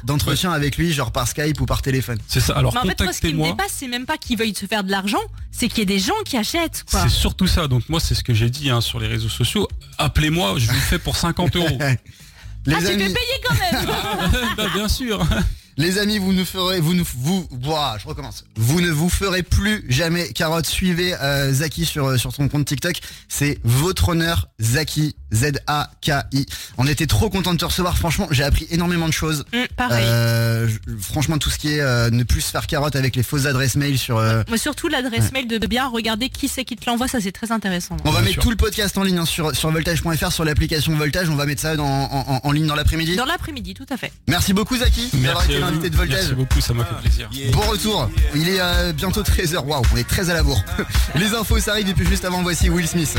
D'entretien 0.05 0.53
avec 0.53 0.77
lui, 0.77 0.93
genre 0.93 1.13
par 1.13 1.27
Skype 1.29 1.61
ou 1.61 1.67
par 1.67 1.83
téléphone. 1.83 2.19
C'est 2.29 2.41
ça. 2.41 2.55
Alors, 2.57 2.73
Mais 2.75 2.81
en 2.81 2.83
fait, 2.85 3.03
moi, 3.03 3.13
ce 3.13 3.21
qui 3.21 3.35
me 3.35 3.45
dépasse, 3.45 3.73
c'est 3.77 3.89
même 3.89 4.07
pas 4.07 4.17
qu'ils 4.19 4.39
veuillent 4.39 4.55
se 4.55 4.67
faire 4.67 4.85
de 4.85 4.91
l'argent, 4.91 5.21
c'est 5.51 5.69
qu'il 5.69 5.79
y 5.79 5.83
ait 5.83 5.87
des 5.87 5.99
gens 5.99 6.15
qui 6.25 6.37
achètent, 6.37 6.85
quoi. 6.91 7.03
C'est 7.03 7.09
surtout 7.09 7.47
ça. 7.47 7.69
Donc, 7.69 7.89
moi, 7.89 8.01
c'est 8.01 8.15
ce 8.15 8.23
que 8.25 8.35
j'ai 8.35 8.51
dit 8.51 8.71
hein, 8.71 8.81
sur 8.81 9.01
les 9.01 9.07
réseaux 9.09 9.29
sociaux. 9.29 9.69
Appelez-moi, 9.99 10.55
je 10.59 10.67
vous 10.67 10.75
le 10.75 10.79
fais 10.81 10.99
pour 10.99 11.17
50 11.17 11.57
euros. 11.57 11.79
Les 12.67 12.75
Ah, 12.75 12.79
tu 12.81 12.87
amis, 12.89 13.05
fais 13.05 13.15
payer 13.15 13.41
quand 13.47 13.55
même 13.55 13.87
Bah, 14.57 14.67
bien 14.75 14.89
sûr. 14.89 15.25
Les 15.79 15.99
amis, 15.99 16.19
vous 16.19 16.33
ne 16.35 16.45
ferez, 16.45 16.81
vous 16.81 16.93
ne, 16.95 17.03
vous, 17.17 17.49
Ouah, 17.65 17.97
je 18.03 18.07
recommence. 18.07 18.45
Vous 18.57 18.81
ne 18.81 18.91
vous 18.91 19.09
ferez 19.09 19.43
plus 19.43 19.85
jamais 19.89 20.29
carotte. 20.33 20.67
Suivez 20.67 21.15
euh, 21.23 21.53
Zaki 21.53 21.85
sur 21.87 22.07
euh, 22.07 22.17
sur 22.19 22.35
son 22.35 22.49
compte 22.49 22.67
TikTok. 22.67 22.97
C'est 23.29 23.59
votre 23.65 24.11
honneur 24.11 24.49
Zaki 24.61 25.15
Z 25.33 25.53
A 25.67 25.91
K 26.03 26.11
I. 26.33 26.47
On 26.77 26.87
était 26.87 27.07
trop 27.07 27.31
content 27.31 27.53
de 27.55 27.59
te 27.59 27.65
recevoir. 27.65 27.97
Franchement, 27.97 28.29
j'ai 28.31 28.45
appris 28.45 28.67
énormément 28.71 29.07
de 29.09 29.13
choses. 29.13 29.45
Hum, 29.55 29.67
Pareil. 29.77 30.05
Euh, 30.07 30.69
franchement, 31.01 31.39
tout 31.39 31.51
ce 31.51 31.59
qui 31.59 31.73
est 31.75 31.81
euh, 31.81 32.11
ne 32.11 32.23
plus 32.25 32.41
se 32.43 32.51
faire 32.51 32.67
carotte 32.67 32.97
avec 32.97 33.15
les 33.17 33.23
fausses 33.23 33.47
adresses 33.47 33.77
mail 33.77 33.99
sur. 33.99 34.19
euh, 34.19 34.43
Mais 34.51 34.59
surtout 34.59 34.89
l'adresse 34.89 35.33
mail 35.33 35.47
de 35.49 35.65
bien 35.67 35.87
regarder 35.89 36.29
qui 36.29 36.49
c'est 36.49 36.65
qui 36.65 36.77
te 36.77 36.89
l'envoie, 36.91 37.09
ça 37.09 37.21
c'est 37.21 37.33
très 37.33 37.53
intéressant. 37.53 37.97
On 38.05 38.11
va 38.11 38.19
Bien 38.19 38.21
mettre 38.23 38.33
sûr. 38.35 38.43
tout 38.43 38.51
le 38.51 38.57
podcast 38.57 38.99
en 38.99 39.03
ligne 39.05 39.19
hein, 39.19 39.25
sur, 39.27 39.55
sur 39.55 39.71
voltage.fr, 39.71 40.33
sur 40.33 40.45
l'application 40.45 40.95
Voltage. 40.97 41.29
On 41.29 41.37
va 41.37 41.47
mettre 41.47 41.63
ça 41.63 41.77
dans- 41.77 41.87
en, 41.87 42.25
en- 42.37 42.41
en 42.43 42.53
ligne 42.53 42.67
dans 42.67 42.75
l'après-midi. 42.75 43.17
Dans 43.17 43.25
l'après-midi, 43.27 43.75
tout 43.75 43.87
à 43.91 43.97
fait. 43.97 44.13
Merci 44.27 44.53
beaucoup 44.53 44.77
Zaki 44.77 45.11
Merci 45.15 45.53
de 45.71 45.97
Voltage. 45.97 46.09
Merci 46.09 46.35
beaucoup, 46.35 46.61
ça 46.61 46.75
m'a 46.75 46.85
fait 46.85 46.95
plaisir. 47.01 47.31
Bon 47.53 47.61
retour. 47.61 48.11
Il 48.35 48.49
est 48.49 48.61
euh, 48.61 48.93
bientôt 48.93 49.23
13h. 49.23 49.65
Waouh, 49.65 49.83
on 49.93 49.97
est 49.97 50.09
très 50.09 50.31
à 50.31 50.35
la 50.35 50.43
bourre. 50.43 50.63
Les 51.15 51.35
infos, 51.35 51.59
ça 51.59 51.73
arrive 51.73 51.89
et 51.89 51.95
puis 51.95 52.07
juste 52.07 52.25
avant, 52.25 52.43
voici 52.43 52.69
Will 52.69 52.87
Smith. 52.87 53.17